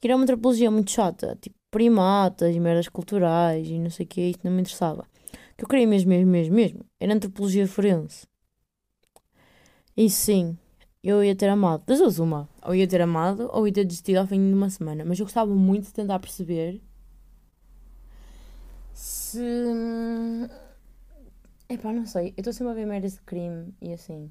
que 0.01 0.09
era 0.09 0.17
uma 0.17 0.25
antropologia 0.25 0.71
muito 0.71 0.91
chata, 0.91 1.39
tipo 1.41 1.57
primatas 1.71 2.55
e 2.55 2.61
merdas 2.61 2.89
culturais 2.89 3.67
e 3.69 3.79
não 3.79 3.89
sei 3.89 4.05
o 4.05 4.09
que, 4.09 4.21
isso 4.21 4.41
não 4.45 4.53
me 4.53 4.61
interessava. 4.61 5.03
O 5.03 5.57
que 5.57 5.65
eu 5.65 5.69
queria 5.69 5.87
mesmo, 5.87 6.11
mesmo, 6.11 6.31
mesmo, 6.31 6.55
mesmo, 6.55 6.85
era 7.01 7.15
Antropologia 7.15 7.67
Forense. 7.67 8.27
E 9.97 10.11
sim, 10.11 10.57
eu 11.03 11.23
ia 11.23 11.35
ter 11.35 11.49
amado. 11.49 11.85
Das 11.87 11.99
duas, 11.99 12.19
uma. 12.19 12.49
Ou 12.65 12.75
ia 12.75 12.87
ter 12.87 13.01
amado, 13.01 13.49
ou 13.53 13.67
ia 13.67 13.73
ter 13.73 13.85
desistido 13.85 14.19
ao 14.19 14.27
fim 14.27 14.49
de 14.49 14.55
uma 14.55 14.71
semana. 14.71 15.05
Mas 15.05 15.19
eu 15.19 15.27
gostava 15.27 15.55
muito 15.55 15.85
de 15.87 15.93
tentar 15.93 16.19
perceber 16.19 16.81
se. 18.93 19.39
Epá, 21.73 21.91
não 21.91 22.05
sei. 22.05 22.35
Eu 22.37 22.43
estou 22.43 22.53
sempre 22.53 22.73
a 22.73 22.75
ver 22.75 22.87
merdas 22.87 23.15
de 23.15 23.23
crime 23.23 23.75
e 23.81 23.95
assim. 23.95 24.31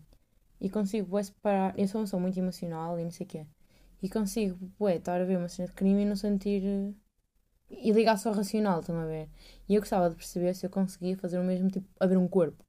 E 0.60 0.70
consigo, 0.70 1.08
bué, 1.08 1.24
separar. 1.24 1.74
Eu 1.78 1.88
sou 1.88 2.00
uma 2.00 2.06
pessoa 2.06 2.22
muito 2.22 2.38
emocional 2.38 3.00
e 3.00 3.04
não 3.04 3.10
sei 3.10 3.26
o 3.26 3.30
quê. 3.30 3.48
E 4.00 4.08
consigo, 4.10 4.58
bué, 4.78 4.98
estar 4.98 5.20
a 5.20 5.26
ver 5.26 5.38
uma 5.38 5.50
cena 5.50 5.68
de 5.68 5.74
crime 5.74 6.04
e 6.04 6.06
não 6.06 6.16
sentir. 6.16 6.62
E 7.72 7.92
ligar 7.92 8.18
só 8.18 8.32
racional, 8.32 8.82
estão 8.82 8.96
a 9.00 9.06
ver? 9.06 9.28
E 9.68 9.74
eu 9.74 9.82
gostava 9.82 10.08
de 10.08 10.16
perceber 10.16 10.54
se 10.54 10.68
eu 10.68 10.70
conseguia 10.70 11.18
fazer 11.18 11.40
o 11.40 11.44
mesmo, 11.44 11.68
tipo, 11.70 11.88
abrir 12.00 12.18
um 12.18 12.28
corpo. 12.28 12.64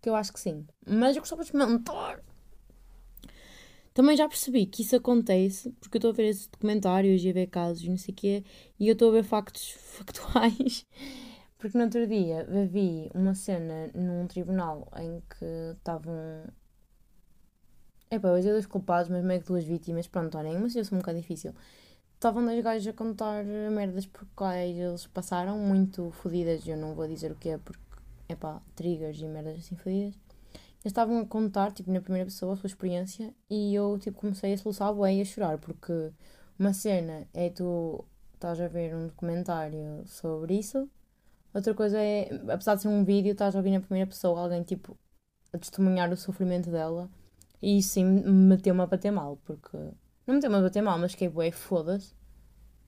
Que 0.00 0.08
eu 0.08 0.14
acho 0.14 0.32
que 0.32 0.40
sim. 0.40 0.66
Mas 0.86 1.16
eu 1.16 1.20
gostava 1.20 1.42
de 1.42 1.48
experimentar. 1.48 2.22
Também 3.92 4.16
já 4.16 4.26
percebi 4.26 4.64
que 4.64 4.80
isso 4.82 4.96
acontece 4.96 5.70
porque 5.80 5.96
eu 5.96 5.98
estou 5.98 6.12
a 6.12 6.14
ver 6.14 6.28
esses 6.28 6.46
documentários 6.46 7.22
e 7.22 7.28
a 7.28 7.32
ver 7.34 7.48
casos 7.48 7.82
e 7.82 7.90
não 7.90 7.98
sei 7.98 8.14
o 8.14 8.16
quê 8.16 8.44
e 8.78 8.88
eu 8.88 8.94
estou 8.94 9.10
a 9.10 9.12
ver 9.12 9.24
factos 9.24 9.72
factuais. 9.98 10.86
Porque 11.60 11.76
no 11.76 11.84
outro 11.84 12.06
dia 12.06 12.46
vi 12.70 13.10
uma 13.14 13.34
cena 13.34 13.90
num 13.94 14.26
tribunal 14.26 14.88
em 14.96 15.22
que 15.28 15.44
estavam. 15.76 16.14
Epá, 18.10 18.30
ia 18.30 18.36
dizer 18.38 18.52
dois 18.52 18.66
culpados, 18.66 19.10
mas 19.10 19.22
meio 19.22 19.42
que 19.42 19.46
duas 19.46 19.64
vítimas. 19.64 20.08
Pronto, 20.08 20.38
olhem, 20.38 20.56
uma 20.56 20.68
situação 20.68 20.96
um 20.96 21.00
bocado 21.02 21.18
difícil. 21.18 21.54
Estavam 22.14 22.44
dois 22.46 22.64
gajos 22.64 22.88
a 22.88 22.92
contar 22.94 23.44
merdas 23.44 24.06
por 24.06 24.26
quais 24.34 24.74
eles 24.74 25.06
passaram, 25.06 25.58
muito 25.58 26.10
fodidas. 26.12 26.66
Eu 26.66 26.78
não 26.78 26.94
vou 26.94 27.06
dizer 27.06 27.30
o 27.30 27.36
que 27.36 27.50
é 27.50 27.58
porque, 27.58 27.80
epá, 28.26 28.62
triggers 28.74 29.20
e 29.20 29.26
merdas 29.26 29.58
assim 29.58 29.76
fodidas. 29.76 30.14
Eles 30.82 30.92
estavam 30.92 31.18
a 31.18 31.26
contar, 31.26 31.72
tipo, 31.72 31.92
na 31.92 32.00
primeira 32.00 32.24
pessoa, 32.24 32.54
a 32.54 32.56
sua 32.56 32.68
experiência 32.68 33.34
e 33.50 33.74
eu, 33.74 33.98
tipo, 33.98 34.18
comecei 34.18 34.54
a 34.54 34.58
soluçar 34.58 34.94
bué 34.94 35.14
e 35.14 35.20
a 35.20 35.24
chorar, 35.26 35.58
porque 35.58 36.10
uma 36.58 36.72
cena 36.72 37.28
é 37.34 37.50
tu 37.50 38.02
estás 38.32 38.58
a 38.62 38.66
ver 38.66 38.94
um 38.94 39.08
documentário 39.08 40.02
sobre 40.06 40.54
isso, 40.54 40.88
outra 41.52 41.74
coisa 41.74 41.98
é, 41.98 42.30
apesar 42.48 42.76
de 42.76 42.82
ser 42.82 42.88
um 42.88 43.04
vídeo, 43.04 43.32
estás 43.32 43.54
a 43.54 43.58
ouvir 43.58 43.70
na 43.70 43.80
primeira 43.80 44.06
pessoa 44.06 44.40
alguém, 44.40 44.62
tipo, 44.62 44.96
a 45.52 45.58
testemunhar 45.58 46.12
o 46.12 46.16
sofrimento 46.16 46.70
dela 46.70 47.10
e 47.62 47.78
isso 47.78 47.90
sim 47.90 48.04
me 48.04 48.30
meteu-me 48.30 48.80
a 48.80 48.86
bater 48.86 49.10
mal, 49.10 49.38
porque... 49.44 49.76
Não 50.26 50.34
meteu-me 50.34 50.56
a 50.56 50.60
bater 50.62 50.82
mal, 50.82 50.98
mas 50.98 51.14
que 51.14 51.24
é 51.24 51.50
foda-se. 51.50 52.14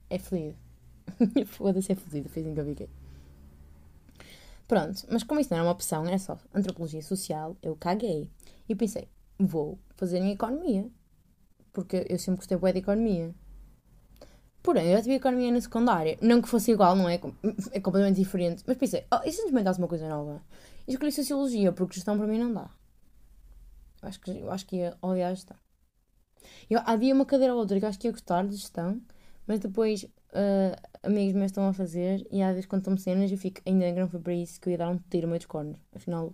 É 0.09 0.17
fodido. 0.17 0.57
foda-se, 1.47 1.91
é 1.91 1.95
fodido, 1.95 2.29
fez 2.29 2.45
em 2.47 2.53
que 2.53 2.59
eu 2.59 2.65
fiquei. 2.65 2.89
Pronto, 4.67 5.05
mas 5.11 5.23
como 5.23 5.39
isso 5.39 5.51
não 5.51 5.57
era 5.57 5.67
uma 5.67 5.73
opção, 5.73 6.05
era 6.05 6.17
só 6.17 6.37
antropologia 6.53 7.01
social, 7.01 7.57
eu 7.61 7.75
caguei. 7.75 8.29
E 8.67 8.75
pensei, 8.75 9.07
vou 9.37 9.77
fazer 9.95 10.19
em 10.19 10.31
economia. 10.31 10.89
Porque 11.71 12.05
eu 12.09 12.17
sempre 12.17 12.37
gostei 12.37 12.57
bem 12.57 12.73
de 12.73 12.79
economia. 12.79 13.35
Porém, 14.73 14.87
eu 14.87 14.97
já 14.97 15.03
tive 15.03 15.13
economia 15.13 15.51
na 15.51 15.61
secundária. 15.61 16.17
Não 16.19 16.41
que 16.41 16.49
fosse 16.49 16.71
igual, 16.71 16.95
não 16.95 17.07
é? 17.07 17.21
É 17.71 17.79
completamente 17.79 18.15
diferente. 18.15 18.63
Mas 18.65 18.75
pensei, 18.75 19.05
oh, 19.13 19.19
e 19.23 19.31
se 19.31 19.37
experimentasse 19.37 19.77
uma 19.77 19.87
coisa 19.87 20.09
nova? 20.09 20.41
E 20.87 20.93
escolhi 20.93 21.11
sociologia, 21.11 21.71
porque 21.71 21.93
gestão 21.93 22.17
para 22.17 22.25
mim 22.25 22.39
não 22.39 22.51
dá. 22.51 22.71
Eu 24.01 24.09
acho 24.09 24.19
que, 24.19 24.31
eu 24.31 24.51
acho 24.51 24.65
que 24.65 24.77
ia 24.77 24.97
odiar 24.99 25.29
a 25.29 25.35
gestão. 25.35 25.55
Eu, 26.67 26.81
havia 26.87 27.13
uma 27.13 27.23
cadeira 27.23 27.53
ou 27.53 27.59
outra 27.59 27.77
que 27.77 27.85
eu 27.85 27.89
acho 27.89 27.99
que 27.99 28.07
ia 28.07 28.11
gostar 28.11 28.47
de 28.47 28.55
gestão, 28.55 28.99
mas 29.45 29.59
depois 29.59 30.05
uh, 30.05 30.75
amigos 31.03 31.35
meus 31.35 31.51
estão 31.51 31.67
a 31.67 31.73
fazer 31.73 32.25
e 32.31 32.41
às 32.41 32.53
vezes 32.55 32.65
quando 32.65 32.81
estão 32.81 32.97
cenas 32.97 33.31
eu 33.31 33.37
fico, 33.37 33.61
ainda 33.67 33.91
não 33.91 34.09
foi 34.09 34.19
para 34.21 34.33
isso 34.33 34.59
que 34.59 34.69
eu 34.69 34.71
ia 34.71 34.79
dar 34.79 34.89
um 34.89 34.97
tiro 34.97 35.27
meio 35.27 35.37
dos 35.37 35.45
cornos. 35.45 35.77
Afinal, 35.95 36.33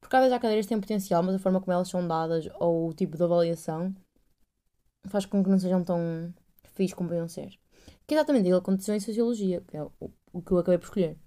por 0.00 0.10
vez 0.10 0.32
há 0.32 0.40
cadeiras 0.40 0.66
têm 0.66 0.80
potencial, 0.80 1.22
mas 1.22 1.36
a 1.36 1.38
forma 1.38 1.60
como 1.60 1.72
elas 1.72 1.88
são 1.88 2.04
dadas 2.04 2.48
ou 2.58 2.88
o 2.88 2.92
tipo 2.92 3.16
de 3.16 3.22
avaliação 3.22 3.94
faz 5.04 5.24
com 5.24 5.44
que 5.44 5.48
não 5.48 5.58
sejam 5.60 5.84
tão 5.84 6.34
como 6.94 7.08
podiam 7.08 7.28
ser. 7.28 7.58
Que 8.06 8.14
é 8.14 8.18
exatamente 8.18 8.48
que 8.48 8.52
aconteceu 8.52 8.94
em 8.94 9.00
Sociologia, 9.00 9.62
que 9.66 9.76
é 9.76 9.82
o, 9.82 9.92
o 10.32 10.42
que 10.42 10.52
eu 10.52 10.58
acabei 10.58 10.78
por 10.78 10.84
escolher. 10.84 11.18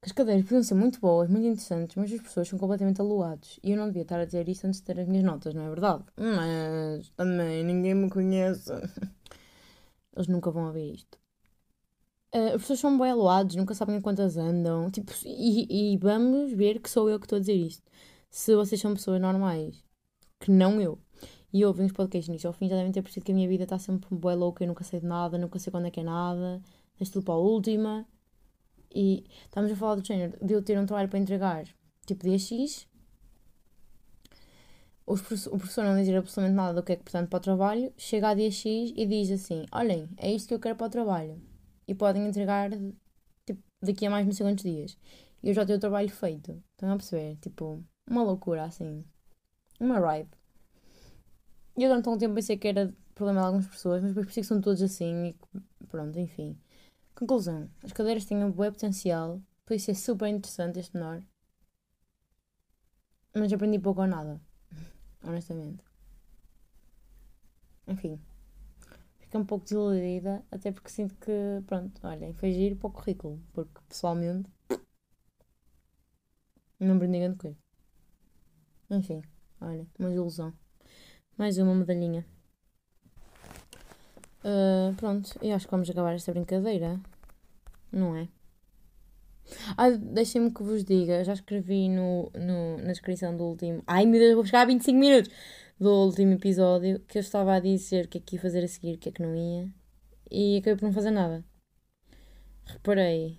As 0.00 0.12
cadeiras 0.12 0.44
podiam 0.44 0.62
ser 0.62 0.74
muito 0.74 1.00
boas, 1.00 1.28
muito 1.28 1.46
interessantes, 1.46 1.96
mas 1.96 2.12
as 2.12 2.20
pessoas 2.20 2.48
são 2.48 2.58
completamente 2.58 3.00
aluados. 3.00 3.58
E 3.62 3.72
eu 3.72 3.76
não 3.76 3.86
devia 3.86 4.02
estar 4.02 4.20
a 4.20 4.24
dizer 4.24 4.48
isso 4.48 4.66
antes 4.66 4.80
de 4.80 4.86
ter 4.86 5.00
as 5.00 5.08
minhas 5.08 5.24
notas, 5.24 5.54
não 5.54 5.62
é 5.62 5.68
verdade? 5.68 6.04
Mas 6.16 7.08
também 7.10 7.64
ninguém 7.64 7.94
me 7.94 8.08
conhece. 8.08 8.70
Eles 10.14 10.28
nunca 10.28 10.50
vão 10.50 10.66
ouvir 10.66 10.94
isto. 10.94 11.18
Uh, 12.34 12.54
as 12.54 12.60
pessoas 12.62 12.80
são 12.80 12.98
bem 12.98 13.10
aloados, 13.10 13.56
nunca 13.56 13.74
sabem 13.74 13.96
a 13.96 14.00
quantas 14.00 14.36
andam. 14.36 14.90
Tipo, 14.90 15.12
e, 15.24 15.94
e, 15.94 15.96
vamos 15.98 16.52
ver 16.52 16.80
que 16.80 16.90
sou 16.90 17.10
eu 17.10 17.18
que 17.18 17.26
estou 17.26 17.36
a 17.36 17.40
dizer 17.40 17.54
isto. 17.54 17.82
Se 18.30 18.54
vocês 18.54 18.80
são 18.80 18.94
pessoas 18.94 19.20
normais, 19.20 19.82
que 20.40 20.50
não 20.50 20.80
eu, 20.80 20.98
e 21.52 21.64
ouvem 21.64 21.86
os 21.86 21.92
podcasts 21.92 22.28
nisso 22.28 22.46
ao 22.46 22.52
fim, 22.52 22.68
já 22.68 22.76
devem 22.76 22.92
ter 22.92 23.02
percebido 23.02 23.26
que 23.26 23.32
a 23.32 23.34
minha 23.34 23.48
vida 23.48 23.64
está 23.64 23.78
sempre 23.78 24.14
bem 24.14 24.36
louca, 24.36 24.64
eu 24.64 24.68
nunca 24.68 24.84
sei 24.84 25.00
de 25.00 25.06
nada, 25.06 25.38
nunca 25.38 25.58
sei 25.58 25.70
quando 25.70 25.86
é 25.86 25.90
que 25.90 26.00
é 26.00 26.04
nada, 26.04 26.62
deixo 26.98 27.12
tudo 27.12 27.24
para 27.24 27.34
a 27.34 27.38
última. 27.38 28.06
E 28.94 29.24
estamos 29.44 29.70
a 29.70 29.76
falar 29.76 29.96
do 29.96 30.06
género 30.06 30.38
de 30.44 30.54
eu 30.54 30.62
ter 30.62 30.78
um 30.78 30.86
trabalho 30.86 31.08
para 31.08 31.18
entregar, 31.18 31.64
tipo 32.06 32.24
dia 32.24 32.38
X, 32.38 32.88
o 35.08 35.58
professor 35.58 35.84
não 35.84 35.96
dizer 35.96 36.16
absolutamente 36.16 36.54
nada 36.54 36.74
do 36.74 36.82
que 36.82 36.92
é 36.92 36.96
que 36.96 37.02
pretende 37.02 37.28
para 37.28 37.38
o 37.38 37.40
trabalho, 37.40 37.92
chega 37.96 38.28
a 38.28 38.34
dia 38.34 38.50
X 38.50 38.92
e 38.94 39.06
diz 39.06 39.30
assim: 39.30 39.64
Olhem, 39.72 40.06
é 40.18 40.30
isto 40.30 40.48
que 40.48 40.54
eu 40.54 40.60
quero 40.60 40.76
para 40.76 40.86
o 40.86 40.90
trabalho. 40.90 41.40
E 41.86 41.94
podem 41.94 42.26
entregar 42.26 42.70
tipo, 43.46 43.62
daqui 43.82 44.04
a 44.04 44.10
mais 44.10 44.26
não 44.26 44.32
sei 44.32 44.44
quantos 44.44 44.64
dias. 44.64 44.98
E 45.42 45.48
eu 45.48 45.54
já 45.54 45.64
tenho 45.64 45.78
o 45.78 45.80
trabalho 45.80 46.10
feito. 46.10 46.62
Estão 46.72 46.92
a 46.92 46.96
perceber? 46.96 47.36
Tipo, 47.36 47.82
uma 48.08 48.22
loucura 48.22 48.64
assim. 48.64 49.02
Uma 49.80 49.98
ride. 49.98 50.28
Eu 51.78 51.88
durante 51.88 52.08
um 52.08 52.18
tempo 52.18 52.34
pensei 52.34 52.58
que 52.58 52.66
era 52.66 52.92
problema 53.14 53.40
de 53.40 53.46
algumas 53.46 53.68
pessoas, 53.68 54.02
mas 54.02 54.10
depois 54.10 54.26
pensei 54.26 54.42
que 54.42 54.48
são 54.48 54.60
todos 54.60 54.82
assim 54.82 55.28
e 55.28 55.86
pronto, 55.86 56.18
enfim. 56.18 56.58
Conclusão: 57.14 57.70
as 57.84 57.92
cadeiras 57.92 58.24
têm 58.24 58.42
um 58.44 58.50
bom 58.50 58.64
potencial, 58.72 59.40
por 59.64 59.74
isso 59.74 59.90
é 59.90 59.94
super 59.94 60.26
interessante 60.28 60.80
este 60.80 60.94
menor. 60.96 61.22
Mas 63.34 63.52
aprendi 63.52 63.78
pouco 63.78 64.00
ou 64.00 64.08
nada 64.08 64.40
honestamente. 65.22 65.84
Enfim, 67.86 68.20
fiquei 69.20 69.40
um 69.40 69.44
pouco 69.44 69.64
desiludida, 69.64 70.44
até 70.50 70.72
porque 70.72 70.90
sinto 70.90 71.14
que, 71.14 71.32
pronto, 71.66 72.00
olhem, 72.04 72.34
foi 72.34 72.52
giro 72.52 72.74
para 72.76 72.88
o 72.88 72.92
currículo, 72.92 73.40
porque 73.52 73.80
pessoalmente 73.88 74.50
não 76.80 76.96
aprendi 76.96 77.18
grande 77.20 77.38
coisa. 77.38 77.58
Enfim, 78.90 79.22
olha, 79.60 79.86
uma 79.98 80.12
ilusão. 80.12 80.52
Mais 81.38 81.56
uma 81.56 81.72
medalhinha. 81.72 82.26
Uh, 84.40 84.92
pronto, 84.96 85.38
eu 85.40 85.54
acho 85.54 85.66
que 85.66 85.70
vamos 85.70 85.88
acabar 85.88 86.12
esta 86.12 86.32
brincadeira, 86.32 87.00
não 87.92 88.16
é? 88.16 88.28
Ah, 89.76 89.90
deixem-me 89.90 90.52
que 90.52 90.64
vos 90.64 90.82
diga, 90.82 91.22
já 91.22 91.34
escrevi 91.34 91.88
no, 91.88 92.28
no, 92.34 92.78
na 92.78 92.88
descrição 92.88 93.36
do 93.36 93.44
último. 93.44 93.84
Ai 93.86 94.04
meu 94.04 94.18
Deus, 94.18 94.34
vou 94.34 94.44
chegar 94.44 94.62
a 94.62 94.64
25 94.64 94.98
minutos! 94.98 95.32
Do 95.78 96.06
último 96.06 96.32
episódio 96.32 96.98
que 97.06 97.18
eu 97.18 97.20
estava 97.20 97.54
a 97.54 97.60
dizer 97.60 98.08
que 98.08 98.18
é 98.18 98.20
que 98.20 98.34
ia 98.34 98.42
fazer 98.42 98.64
a 98.64 98.68
seguir, 98.68 98.96
que 98.96 99.08
é 99.08 99.12
que 99.12 99.22
não 99.22 99.36
ia. 99.36 99.72
E 100.28 100.56
acabei 100.58 100.76
por 100.76 100.86
não 100.86 100.92
fazer 100.92 101.12
nada. 101.12 101.44
Reparei 102.64 103.38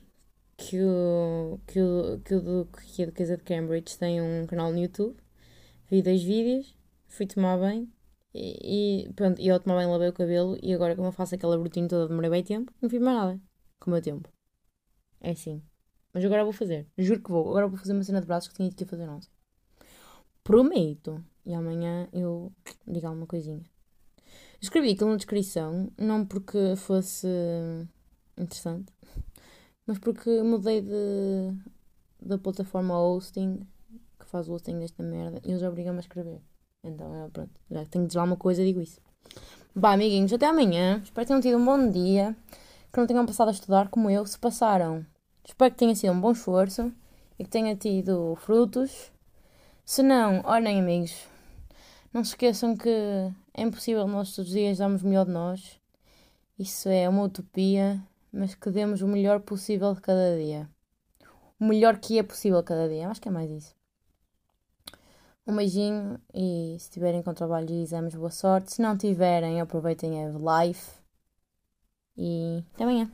que 0.56 0.82
o, 0.82 1.60
que 1.68 1.82
o, 1.82 2.20
que 2.24 2.34
o 2.34 2.42
Duque 2.42 2.82
que 2.86 3.02
é 3.02 3.06
a 3.06 3.08
Duquesa 3.10 3.36
de 3.36 3.44
Cambridge 3.44 3.98
tem 3.98 4.22
um 4.22 4.48
canal 4.48 4.72
no 4.72 4.80
YouTube. 4.80 5.18
Vi 5.92 6.02
dois 6.02 6.24
vídeos, 6.24 6.79
fui 7.10 7.26
tomar 7.26 7.58
bem 7.58 7.92
e, 8.34 9.08
e 9.08 9.14
pronto, 9.14 9.42
e 9.42 9.50
ao 9.50 9.60
tomar 9.60 9.78
bem 9.78 9.88
lavei 9.88 10.10
o 10.10 10.14
cabelo 10.14 10.58
e 10.64 10.74
agora 10.74 10.96
como 10.96 11.08
eu 11.10 11.12
faço 11.12 11.36
aquela 11.36 11.58
rotina 11.58 11.88
toda 11.88 12.08
demorei 12.08 12.30
bem 12.30 12.44
tempo, 12.44 12.74
não 12.82 12.90
fiz 12.90 13.02
mais 13.02 13.18
nada 13.18 13.42
com 13.80 13.92
o 13.92 13.94
meu 13.94 14.02
tempo. 14.02 14.30
É 15.22 15.32
assim. 15.32 15.62
Mas 16.14 16.24
agora 16.26 16.44
vou 16.44 16.54
fazer. 16.54 16.88
Juro 16.98 17.22
que 17.22 17.32
vou. 17.32 17.50
Agora 17.50 17.68
vou 17.68 17.78
fazer 17.78 17.94
uma 17.94 18.04
cena 18.04 18.22
de 18.22 18.28
braços 18.28 18.50
que 18.50 18.56
tinha 18.56 18.70
de 18.70 18.86
fazer 18.86 19.08
ontem. 19.08 19.30
Prometo. 20.44 21.24
E 21.46 21.54
amanhã 21.54 22.08
eu 22.14 22.52
digo 22.88 23.08
alguma 23.08 23.26
coisinha. 23.26 23.64
Escrevi 24.62 24.92
aquilo 24.92 25.12
na 25.12 25.16
descrição, 25.16 25.92
não 25.98 26.26
porque 26.26 26.76
fosse 26.76 27.28
interessante, 28.38 28.92
mas 29.88 29.98
porque 30.00 30.44
mudei 30.44 30.82
de, 30.82 31.54
da 32.22 32.38
plataforma 32.38 33.00
hosting 33.00 33.66
que 34.20 34.26
faz 34.26 34.50
o 34.50 34.54
hosting 34.54 34.78
desta 34.78 35.02
merda 35.02 35.42
e 35.46 35.52
eles 35.52 35.64
obrigam-me 35.64 36.00
a 36.00 36.02
escrever. 36.02 36.42
Então, 36.84 37.14
eu, 37.16 37.30
pronto, 37.30 37.52
já 37.70 37.86
tenho 37.86 38.06
de 38.06 38.10
dizer 38.10 38.20
alguma 38.20 38.38
coisa, 38.38 38.64
digo 38.64 38.82
isso. 38.82 39.02
Bah, 39.76 39.94
amiguinhos, 39.94 40.34
até 40.34 40.46
amanhã. 40.48 41.02
Espero 41.04 41.26
que 41.26 41.28
tenham 41.28 41.42
tido 41.42 41.58
um 41.58 41.66
bom 41.66 41.90
dia, 41.90 42.36
que 42.92 43.00
não 43.00 43.08
tenham 43.08 43.26
passado 43.26 43.50
a 43.50 43.52
estudar 43.52 43.90
como 43.90 44.10
eu. 44.10 44.26
Se 44.26 44.40
passaram, 44.40 45.06
Espero 45.50 45.72
que 45.72 45.78
tenha 45.78 45.96
sido 45.96 46.14
um 46.14 46.22
bom 46.22 46.32
esforço 46.32 46.94
e 47.40 47.44
que 47.44 47.50
tenha 47.50 47.76
tido 47.76 48.36
frutos. 48.36 49.12
Se 49.84 50.04
não, 50.04 50.42
olhem, 50.46 50.80
amigos, 50.80 51.28
não 52.14 52.24
se 52.24 52.32
esqueçam 52.32 52.78
que 52.78 52.88
é 52.88 53.62
impossível 53.64 54.08
nós 54.08 54.36
todos 54.36 54.52
os 54.52 54.56
dias 54.56 54.78
darmos 54.78 55.02
o 55.02 55.08
melhor 55.08 55.26
de 55.26 55.32
nós. 55.32 55.80
Isso 56.58 56.88
é 56.88 57.10
uma 57.10 57.24
utopia, 57.24 58.00
mas 58.32 58.54
que 58.54 58.70
demos 58.70 59.02
o 59.02 59.08
melhor 59.08 59.40
possível 59.40 59.96
de 59.96 60.02
cada 60.02 60.38
dia. 60.38 60.70
O 61.60 61.66
melhor 61.66 61.98
que 61.98 62.20
é 62.20 62.24
possível 62.24 62.62
cada 62.62 62.88
dia. 62.88 63.10
Acho 63.10 63.20
que 63.20 63.28
é 63.28 63.32
mais 63.32 63.50
isso. 63.50 63.79
Um 65.50 65.56
beijinho 65.56 66.22
e 66.32 66.78
se 66.80 66.92
tiverem 66.92 67.24
com 67.24 67.34
trabalhos 67.34 67.72
e 67.72 67.82
exames, 67.82 68.14
boa 68.14 68.30
sorte. 68.30 68.72
Se 68.74 68.84
não 68.84 68.96
tiverem, 68.96 69.60
aproveitem 69.60 70.24
a 70.24 70.30
life. 70.30 70.92
E 72.16 72.64
até 72.76 72.84
amanhã. 72.84 73.12